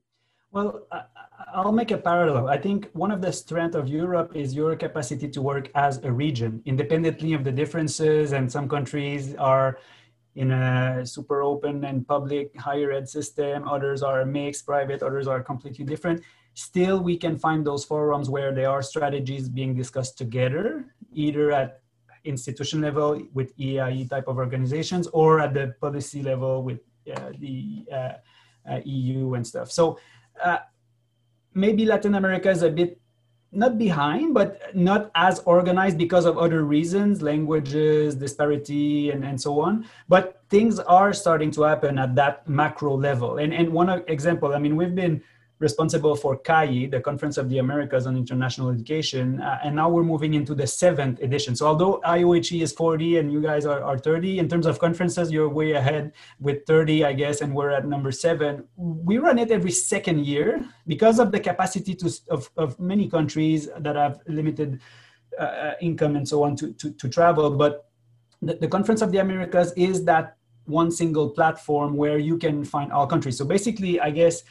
Well, 0.51 0.87
I'll 1.55 1.73
make 1.73 1.93
a 1.93 1.97
parallel. 1.97 2.49
I 2.49 2.59
think 2.59 2.91
one 2.93 3.11
of 3.11 3.23
the 3.23 3.33
strengths 3.33 3.75
of 3.75 3.89
Europe 3.89 4.33
is 4.35 4.55
your 4.55 4.77
capacity 4.77 5.29
to 5.29 5.41
work 5.41 5.71
as 5.75 5.99
a 6.05 6.13
region, 6.13 6.61
independently 6.67 7.33
of 7.33 7.43
the 7.43 7.53
differences. 7.53 8.33
And 8.33 8.53
some 8.53 8.69
countries 8.69 9.35
are 9.37 9.79
in 10.35 10.51
a 10.51 11.05
super 11.05 11.43
open 11.43 11.85
and 11.85 12.07
public 12.07 12.59
higher 12.59 12.91
ed 12.93 13.09
system, 13.09 13.69
others 13.69 14.03
are 14.03 14.25
mixed, 14.25 14.65
private, 14.67 15.03
others 15.03 15.27
are 15.27 15.43
completely 15.43 15.85
different. 15.85 16.23
Still, 16.55 17.01
we 17.01 17.17
can 17.17 17.39
find 17.39 17.67
those 17.67 17.85
forums 17.85 18.29
where 18.29 18.53
there 18.53 18.71
are 18.71 18.83
strategies 18.83 19.49
being 19.49 19.75
discussed 19.75 20.19
together, 20.19 20.87
either 21.13 21.53
at 21.53 21.81
institution 22.25 22.81
level 22.81 23.21
with 23.33 23.53
EIE 23.59 24.09
type 24.09 24.29
of 24.29 24.37
organizations 24.37 25.07
or 25.09 25.41
at 25.41 25.55
the 25.55 25.75
policy 25.81 26.23
level 26.23 26.63
with 26.63 26.81
uh, 27.15 27.33
the 27.39 27.85
uh, 27.93 28.13
uh, 28.71 28.81
EU 28.85 29.35
and 29.35 29.47
stuff. 29.47 29.71
So 29.71 29.99
uh, 30.43 30.59
maybe 31.55 31.85
Latin 31.85 32.15
America 32.15 32.51
is 32.51 32.63
a 32.63 32.71
bit 32.71 33.01
not 33.53 33.79
behind, 33.79 34.33
but 34.35 34.75
not 34.75 35.11
as 35.15 35.41
organized 35.41 35.99
because 35.99 36.25
of 36.25 36.39
other 36.39 36.65
reasons, 36.65 37.21
languages, 37.21 38.15
disparity, 38.15 39.11
and, 39.11 39.25
and 39.25 39.41
so 39.41 39.61
on. 39.61 39.87
But 40.09 40.41
things 40.49 40.79
are 40.79 41.13
starting 41.13 41.51
to 41.53 41.63
happen 41.63 41.99
at 41.99 42.15
that 42.17 42.49
macro 42.49 42.97
level. 42.97 43.39
And, 43.39 43.53
and 43.53 43.73
one 43.73 43.91
example, 44.09 44.55
I 44.55 44.59
mean, 44.59 44.77
we've 44.77 44.95
been 44.95 45.23
responsible 45.63 46.17
for 46.17 46.37
CAIE, 46.37 46.91
the 46.91 47.01
Conference 47.01 47.39
of 47.39 47.49
the 47.49 47.59
Americas 47.59 48.07
on 48.07 48.17
International 48.17 48.69
Education, 48.69 49.41
uh, 49.41 49.61
and 49.65 49.77
now 49.77 49.89
we're 49.89 50.03
moving 50.03 50.35
into 50.35 50.55
the 50.55 50.67
seventh 50.67 51.23
edition. 51.23 51.55
So 51.55 51.67
although 51.69 52.01
IOHE 52.05 52.61
is 52.61 52.73
40 52.73 53.19
and 53.19 53.33
you 53.33 53.41
guys 53.41 53.65
are, 53.65 53.81
are 53.81 53.97
30, 53.97 54.41
in 54.41 54.49
terms 54.49 54.67
of 54.67 54.81
conferences, 54.81 55.31
you're 55.31 55.49
way 55.49 55.73
ahead 55.73 56.13
with 56.41 56.67
30, 56.67 57.05
I 57.05 57.13
guess, 57.13 57.41
and 57.41 57.55
we're 57.55 57.71
at 57.71 57.87
number 57.87 58.11
seven. 58.11 58.65
We 58.77 59.19
run 59.19 59.39
it 59.39 59.53
every 59.53 59.71
second 59.71 60.27
year 60.27 60.67
because 60.89 61.21
of 61.21 61.31
the 61.31 61.39
capacity 61.39 61.95
to, 61.95 62.13
of, 62.29 62.51
of 62.57 62.79
many 62.81 63.09
countries 63.09 63.69
that 63.79 63.95
have 63.97 64.21
limited 64.27 64.81
uh, 65.39 65.43
uh 65.43 65.75
income 65.81 66.17
and 66.17 66.29
so 66.29 66.43
on 66.43 66.57
to, 66.57 66.73
to, 66.75 66.91
to 66.91 67.09
travel. 67.09 67.51
But 67.51 67.87
the, 68.43 68.55
the 68.55 68.69
Conference 68.69 69.01
of 69.01 69.13
the 69.13 69.19
Americas 69.19 69.73
is 69.77 70.05
that 70.05 70.37
one 70.67 70.91
single 70.91 71.31
platform 71.31 71.97
where 71.97 72.19
you 72.19 72.37
can 72.37 72.65
find 72.65 72.93
all 72.93 73.07
countries. 73.07 73.39
So 73.39 73.45
basically, 73.45 74.01
I 74.01 74.11
guess, 74.11 74.43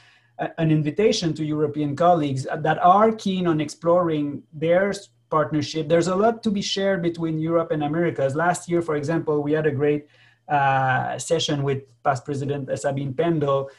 an 0.58 0.72
invitation 0.72 1.34
to 1.36 1.46
European 1.46 1.96
colleagues 1.96 2.48
that 2.58 2.78
are 2.84 3.12
keen 3.12 3.48
on 3.48 3.62
exploring 3.62 4.44
their 4.54 4.94
partnership. 5.30 5.88
There's 5.88 6.08
a 6.08 6.16
lot 6.16 6.44
to 6.44 6.52
be 6.52 6.62
shared 6.62 7.02
between 7.02 7.40
Europe 7.40 7.72
and 7.72 7.84
Americas. 7.84 8.36
Last 8.36 8.70
year, 8.70 8.82
for 8.82 8.96
example, 8.96 9.42
we 9.42 9.54
had 9.54 9.66
a 9.66 9.72
great 9.72 10.08
uh, 10.48 11.18
session 11.18 11.64
with 11.64 11.84
past 12.04 12.26
President 12.26 12.70
Sabine 12.78 13.14
Pendl. 13.14 13.70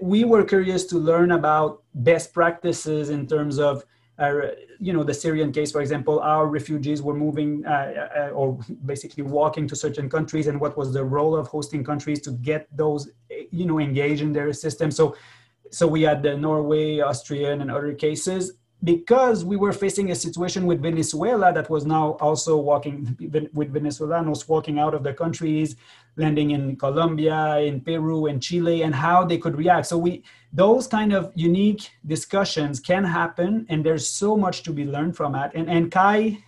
We 0.00 0.24
were 0.24 0.44
curious 0.44 0.84
to 0.86 0.98
learn 0.98 1.32
about 1.32 1.82
best 1.94 2.34
practices 2.34 3.10
in 3.10 3.26
terms 3.26 3.58
of 3.58 3.84
uh, 4.18 4.32
you 4.78 4.92
know, 4.92 5.02
the 5.02 5.14
Syrian 5.14 5.50
case, 5.50 5.72
for 5.72 5.80
example, 5.80 6.20
our 6.20 6.46
refugees 6.46 7.02
were 7.02 7.14
moving 7.14 7.66
uh, 7.66 8.08
uh, 8.16 8.28
or 8.28 8.58
basically 8.84 9.24
walking 9.24 9.66
to 9.66 9.74
certain 9.74 10.08
countries, 10.08 10.46
and 10.46 10.60
what 10.60 10.76
was 10.76 10.92
the 10.92 11.02
role 11.02 11.34
of 11.34 11.48
hosting 11.48 11.82
countries 11.82 12.20
to 12.20 12.30
get 12.30 12.68
those, 12.76 13.10
you 13.50 13.66
know, 13.66 13.80
engaged 13.80 14.22
in 14.22 14.32
their 14.32 14.52
system. 14.52 14.92
So 14.92 15.16
so 15.74 15.86
we 15.88 16.02
had 16.02 16.22
the 16.22 16.36
Norway, 16.36 17.00
Austrian, 17.00 17.60
and 17.60 17.70
other 17.70 17.94
cases 17.94 18.52
because 18.84 19.44
we 19.44 19.56
were 19.56 19.72
facing 19.72 20.10
a 20.10 20.14
situation 20.14 20.66
with 20.66 20.82
Venezuela 20.82 21.52
that 21.52 21.70
was 21.70 21.86
now 21.86 22.12
also 22.20 22.56
walking 22.56 23.16
with 23.54 23.72
Venezuelanos 23.72 24.46
walking 24.46 24.78
out 24.78 24.94
of 24.94 25.02
their 25.02 25.14
countries, 25.14 25.74
landing 26.16 26.50
in 26.50 26.76
Colombia, 26.76 27.58
in 27.58 27.80
Peru, 27.80 28.26
and 28.26 28.42
Chile, 28.42 28.82
and 28.82 28.94
how 28.94 29.24
they 29.24 29.38
could 29.38 29.56
react. 29.56 29.86
So 29.86 29.96
we 29.98 30.22
those 30.52 30.86
kind 30.86 31.12
of 31.12 31.32
unique 31.34 31.90
discussions 32.06 32.78
can 32.78 33.04
happen, 33.04 33.66
and 33.70 33.84
there's 33.84 34.06
so 34.06 34.36
much 34.36 34.62
to 34.64 34.72
be 34.72 34.84
learned 34.84 35.16
from 35.16 35.32
that. 35.32 35.54
And 35.54 35.68
and 35.68 35.90
CAIE 35.90 36.42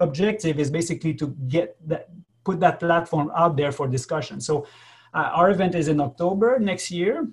objective 0.00 0.58
is 0.58 0.70
basically 0.70 1.14
to 1.14 1.28
get 1.46 1.76
that 1.88 2.08
put 2.44 2.58
that 2.60 2.80
platform 2.80 3.30
out 3.36 3.56
there 3.56 3.70
for 3.70 3.86
discussion. 3.86 4.40
So 4.40 4.66
uh, 5.14 5.30
our 5.38 5.50
event 5.50 5.74
is 5.74 5.88
in 5.88 6.00
October 6.00 6.58
next 6.58 6.90
year 6.90 7.28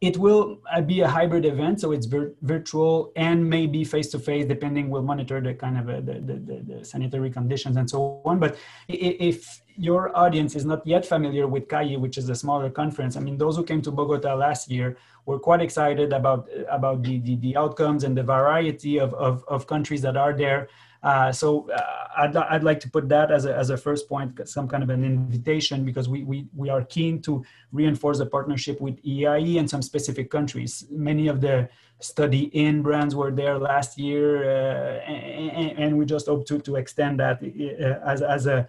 it 0.00 0.16
will 0.16 0.60
uh, 0.72 0.80
be 0.80 1.00
a 1.00 1.08
hybrid 1.08 1.44
event, 1.44 1.80
so 1.80 1.90
it's 1.90 2.06
vir- 2.06 2.32
virtual 2.42 3.12
and 3.16 3.48
maybe 3.48 3.82
face 3.84 4.08
to 4.10 4.18
face, 4.18 4.46
depending. 4.46 4.90
We'll 4.90 5.02
monitor 5.02 5.40
the 5.40 5.54
kind 5.54 5.76
of 5.76 5.88
uh, 5.88 6.00
the, 6.00 6.20
the, 6.20 6.64
the, 6.68 6.84
sanitary 6.84 7.30
conditions 7.30 7.76
and 7.76 7.90
so 7.90 8.22
on. 8.24 8.38
But 8.38 8.56
if 8.88 9.60
your 9.78 10.16
audience 10.16 10.56
is 10.56 10.64
not 10.64 10.84
yet 10.86 11.06
familiar 11.06 11.46
with 11.46 11.68
CAIE, 11.68 11.98
which 11.98 12.18
is 12.18 12.28
a 12.28 12.34
smaller 12.34 12.68
conference, 12.68 13.16
I 13.16 13.20
mean, 13.20 13.38
those 13.38 13.56
who 13.56 13.62
came 13.62 13.80
to 13.82 13.92
Bogota 13.92 14.34
last 14.34 14.70
year 14.70 14.96
were 15.24 15.38
quite 15.38 15.62
excited 15.62 16.12
about 16.12 16.48
about 16.68 17.02
the 17.02 17.18
the, 17.20 17.36
the 17.36 17.56
outcomes 17.56 18.04
and 18.04 18.16
the 18.16 18.22
variety 18.22 18.98
of, 18.98 19.14
of, 19.14 19.44
of 19.46 19.66
countries 19.66 20.02
that 20.02 20.16
are 20.16 20.32
there. 20.32 20.68
Uh, 21.02 21.30
so 21.30 21.70
uh, 21.70 21.80
I'd, 22.16 22.36
I'd 22.36 22.64
like 22.64 22.80
to 22.80 22.90
put 22.90 23.08
that 23.08 23.30
as 23.30 23.44
a, 23.44 23.56
as 23.56 23.70
a 23.70 23.76
first 23.76 24.08
point, 24.08 24.48
some 24.48 24.66
kind 24.66 24.82
of 24.82 24.90
an 24.90 25.04
invitation, 25.04 25.84
because 25.84 26.08
we, 26.08 26.24
we, 26.24 26.48
we 26.56 26.70
are 26.70 26.82
keen 26.82 27.22
to 27.22 27.44
reinforce 27.70 28.18
the 28.18 28.26
partnership 28.26 28.80
with 28.80 28.98
EIE 29.04 29.58
and 29.58 29.70
some 29.70 29.80
specific 29.80 30.28
countries. 30.28 30.84
Many 30.90 31.28
of 31.28 31.40
the 31.40 31.68
study 32.00 32.44
in 32.46 32.82
brands 32.82 33.14
were 33.14 33.30
there 33.30 33.58
last 33.58 33.96
year, 33.96 34.42
uh, 34.42 35.00
and, 35.04 35.78
and, 35.78 35.98
we 35.98 36.04
just 36.04 36.26
hope 36.26 36.46
to, 36.46 36.58
to 36.60 36.76
extend 36.76 37.20
that 37.20 37.42
uh, 37.42 38.08
as, 38.08 38.22
as 38.22 38.46
a 38.46 38.68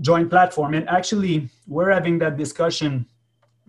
joint 0.00 0.30
platform. 0.30 0.74
And 0.74 0.88
actually, 0.88 1.48
we're 1.66 1.90
having 1.90 2.18
that 2.18 2.36
discussion 2.36 3.06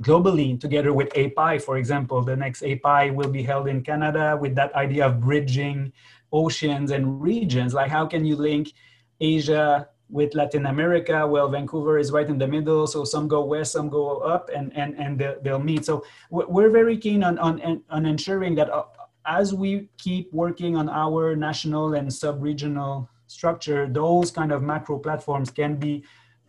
globally 0.01 0.59
together 0.59 0.93
with 0.93 1.09
API, 1.17 1.59
for 1.59 1.77
example. 1.77 2.21
The 2.21 2.35
next 2.35 2.63
API 2.63 3.11
will 3.11 3.29
be 3.29 3.43
held 3.43 3.67
in 3.67 3.81
Canada 3.81 4.37
with 4.39 4.55
that 4.55 4.73
idea 4.75 5.07
of 5.07 5.19
bridging 5.21 5.91
oceans 6.31 6.91
and 6.91 7.21
regions. 7.21 7.73
Like, 7.73 7.89
how 7.89 8.05
can 8.05 8.25
you 8.25 8.35
link 8.35 8.73
Asia 9.19 9.87
with 10.09 10.35
Latin 10.35 10.67
America? 10.67 11.25
Well, 11.25 11.49
Vancouver 11.49 11.97
is 11.97 12.11
right 12.11 12.27
in 12.27 12.37
the 12.37 12.47
middle, 12.47 12.87
so 12.87 13.03
some 13.03 13.27
go 13.27 13.43
west, 13.43 13.71
some 13.71 13.89
go 13.89 14.19
up, 14.19 14.49
and 14.53 14.75
and 14.75 14.95
and 14.95 15.19
they'll 15.41 15.59
meet. 15.59 15.85
So 15.85 16.05
we're 16.29 16.69
very 16.69 16.97
keen 16.97 17.23
on 17.23 17.37
on 17.39 17.83
on 17.89 18.05
ensuring 18.05 18.55
that 18.55 18.69
uh, 18.69 18.85
as 19.25 19.53
we 19.53 19.89
keep 19.97 20.31
working 20.31 20.77
on 20.77 20.87
our 20.89 21.35
national 21.35 21.95
and 21.95 22.11
sub-regional 22.11 23.09
structure, 23.27 23.87
those 23.87 24.31
kind 24.31 24.51
of 24.51 24.63
macro 24.63 24.97
platforms 24.97 25.49
can 25.49 25.75
be 25.75 26.03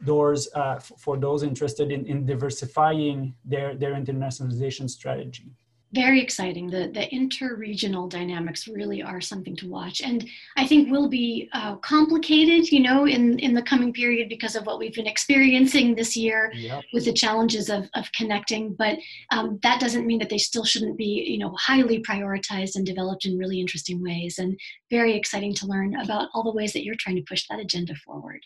doors 0.05 0.49
uh, 0.55 0.79
for 0.79 1.17
those 1.17 1.43
interested 1.43 1.91
in, 1.91 2.07
in 2.07 2.25
diversifying 2.25 3.35
their, 3.45 3.75
their 3.75 3.95
internationalization 3.95 4.88
strategy 4.88 5.51
very 5.92 6.20
exciting. 6.20 6.68
The 6.68 6.90
the 6.92 7.09
interregional 7.12 8.11
dynamics 8.11 8.68
really 8.68 9.03
are 9.03 9.20
something 9.20 9.57
to 9.57 9.68
watch, 9.68 10.03
and 10.03 10.29
I 10.57 10.66
think 10.66 10.90
will 10.90 11.09
be 11.09 11.48
uh, 11.53 11.77
complicated, 11.77 12.70
you 12.70 12.81
know, 12.81 13.07
in 13.07 13.38
in 13.38 13.55
the 13.55 13.62
coming 13.62 13.92
period 13.92 14.29
because 14.29 14.55
of 14.55 14.66
what 14.66 14.79
we've 14.79 14.94
been 14.94 15.07
experiencing 15.07 15.94
this 15.94 16.16
year 16.16 16.53
yep. 16.55 16.85
with 16.92 17.07
the 17.07 17.12
challenges 17.12 17.70
of 17.70 17.88
of 17.94 18.11
connecting. 18.12 18.74
But 18.74 18.98
um, 19.31 19.59
that 19.62 19.81
doesn't 19.81 20.07
mean 20.07 20.18
that 20.18 20.29
they 20.29 20.38
still 20.38 20.64
shouldn't 20.64 20.98
be, 20.98 21.24
you 21.27 21.38
know, 21.38 21.55
highly 21.59 22.03
prioritized 22.03 22.77
and 22.77 22.85
developed 22.85 23.24
in 23.24 23.38
really 23.38 23.61
interesting 23.61 24.03
ways, 24.03 24.38
and 24.38 24.59
very 24.90 25.16
exciting 25.16 25.55
to 25.55 25.66
learn 25.66 25.96
about 25.96 26.29
all 26.35 26.42
the 26.42 26.53
ways 26.53 26.72
that 26.74 26.85
you're 26.85 26.96
trying 26.98 27.16
to 27.16 27.29
push 27.29 27.46
that 27.48 27.61
agenda 27.61 27.94
forward. 28.05 28.40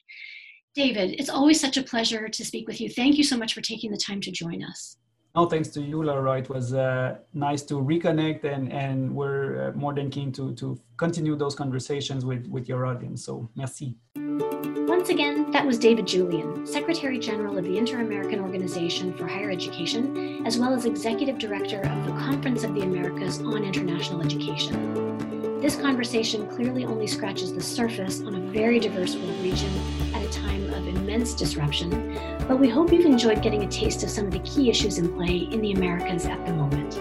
David, 0.74 1.16
it's 1.18 1.28
always 1.28 1.60
such 1.60 1.76
a 1.76 1.82
pleasure 1.82 2.28
to 2.28 2.44
speak 2.44 2.66
with 2.66 2.80
you. 2.80 2.88
Thank 2.88 3.18
you 3.18 3.24
so 3.24 3.36
much 3.36 3.52
for 3.52 3.60
taking 3.60 3.90
the 3.90 3.98
time 3.98 4.20
to 4.22 4.30
join 4.30 4.62
us. 4.64 4.96
No, 5.34 5.46
thanks 5.46 5.68
to 5.70 5.80
you, 5.80 6.02
Laura. 6.02 6.38
It 6.38 6.50
was 6.50 6.74
uh, 6.74 7.16
nice 7.32 7.62
to 7.62 7.74
reconnect, 7.74 8.44
and, 8.44 8.70
and 8.70 9.14
we're 9.14 9.68
uh, 9.68 9.72
more 9.72 9.94
than 9.94 10.10
keen 10.10 10.30
to, 10.32 10.54
to 10.56 10.78
continue 10.98 11.36
those 11.36 11.54
conversations 11.54 12.26
with, 12.26 12.46
with 12.48 12.68
your 12.68 12.84
audience. 12.84 13.24
So, 13.24 13.48
merci. 13.56 13.96
Once 14.14 15.08
again, 15.08 15.50
that 15.50 15.64
was 15.64 15.78
David 15.78 16.06
Julien, 16.06 16.66
Secretary 16.66 17.18
General 17.18 17.56
of 17.56 17.64
the 17.64 17.78
Inter 17.78 18.00
American 18.00 18.40
Organization 18.40 19.16
for 19.16 19.26
Higher 19.26 19.50
Education, 19.50 20.44
as 20.46 20.58
well 20.58 20.74
as 20.74 20.84
Executive 20.84 21.38
Director 21.38 21.80
of 21.80 22.04
the 22.04 22.12
Conference 22.12 22.62
of 22.62 22.74
the 22.74 22.82
Americas 22.82 23.40
on 23.40 23.64
International 23.64 24.20
Education. 24.20 25.51
This 25.62 25.76
conversation 25.76 26.48
clearly 26.48 26.84
only 26.84 27.06
scratches 27.06 27.54
the 27.54 27.62
surface 27.62 28.20
on 28.22 28.34
a 28.34 28.40
very 28.50 28.80
diverse 28.80 29.14
world 29.14 29.40
region 29.44 29.70
at 30.12 30.20
a 30.20 30.28
time 30.28 30.68
of 30.74 30.88
immense 30.88 31.34
disruption, 31.34 32.18
but 32.48 32.58
we 32.58 32.68
hope 32.68 32.92
you've 32.92 33.06
enjoyed 33.06 33.42
getting 33.42 33.62
a 33.62 33.68
taste 33.68 34.02
of 34.02 34.10
some 34.10 34.26
of 34.26 34.32
the 34.32 34.40
key 34.40 34.70
issues 34.70 34.98
in 34.98 35.14
play 35.14 35.48
in 35.52 35.60
the 35.60 35.70
Americas 35.70 36.26
at 36.26 36.44
the 36.44 36.52
moment. 36.52 36.98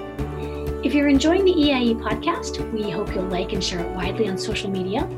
If 0.86 0.94
you're 0.94 1.08
enjoying 1.08 1.44
the 1.44 1.56
EIE 1.56 1.96
podcast, 1.96 2.72
we 2.72 2.92
hope 2.92 3.12
you'll 3.16 3.24
like 3.24 3.52
and 3.52 3.64
share 3.64 3.80
it 3.80 3.96
widely 3.96 4.30
on 4.30 4.38
social 4.38 4.70
media. 4.70 5.10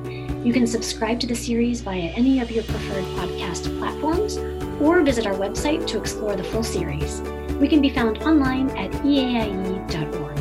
You 0.41 0.53
can 0.53 0.65
subscribe 0.65 1.19
to 1.19 1.27
the 1.27 1.35
series 1.35 1.81
via 1.81 2.13
any 2.15 2.39
of 2.39 2.49
your 2.49 2.63
preferred 2.63 3.03
podcast 3.17 3.77
platforms 3.77 4.37
or 4.81 5.01
visit 5.01 5.27
our 5.27 5.35
website 5.35 5.85
to 5.87 5.99
explore 5.99 6.37
the 6.37 6.45
full 6.45 6.63
series. 6.63 7.19
We 7.59 7.67
can 7.67 7.81
be 7.81 7.89
found 7.89 8.19
online 8.19 8.69
at 8.77 8.91
eaie.org. 9.03 10.32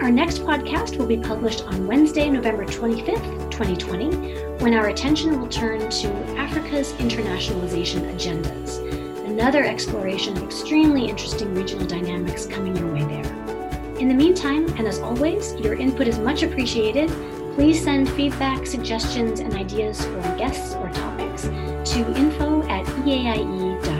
Our 0.00 0.12
next 0.12 0.42
podcast 0.44 0.96
will 0.96 1.06
be 1.06 1.16
published 1.16 1.64
on 1.64 1.88
Wednesday, 1.88 2.30
November 2.30 2.64
25th, 2.64 3.50
2020, 3.50 4.60
when 4.62 4.72
our 4.72 4.90
attention 4.90 5.40
will 5.40 5.48
turn 5.48 5.90
to 5.90 6.08
Africa's 6.38 6.92
internationalization 6.94 8.08
agendas, 8.14 8.78
another 9.26 9.64
exploration 9.64 10.36
of 10.36 10.44
extremely 10.44 11.08
interesting 11.08 11.52
regional 11.52 11.84
dynamics 11.84 12.46
coming 12.46 12.76
your 12.76 12.92
way 12.92 13.02
there. 13.02 13.98
In 13.98 14.06
the 14.06 14.14
meantime, 14.14 14.68
and 14.78 14.86
as 14.86 15.00
always, 15.00 15.54
your 15.54 15.74
input 15.74 16.06
is 16.06 16.20
much 16.20 16.44
appreciated. 16.44 17.10
Please 17.56 17.82
send 17.82 18.08
feedback, 18.08 18.68
suggestions, 18.68 19.40
and 19.40 19.52
ideas 19.54 20.04
for 20.04 20.20
guests 20.38 20.76
or 20.76 20.88
topics 20.90 21.42
to 21.90 22.14
info 22.16 22.62
at 22.68 22.86
eaie.org. 23.04 23.97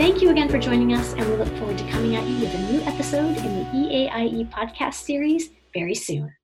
Thank 0.00 0.22
you 0.22 0.30
again 0.30 0.48
for 0.48 0.58
joining 0.58 0.94
us, 0.94 1.12
and 1.12 1.28
we 1.28 1.36
look 1.36 1.54
forward 1.58 1.76
to 1.76 1.84
coming 1.90 2.16
at 2.16 2.26
you 2.26 2.40
with 2.40 2.54
a 2.54 2.72
new 2.72 2.80
episode 2.84 3.36
in 3.36 3.58
the 3.58 3.64
EAIE 3.66 4.48
podcast 4.50 4.94
series 4.94 5.50
very 5.74 5.94
soon. 5.94 6.34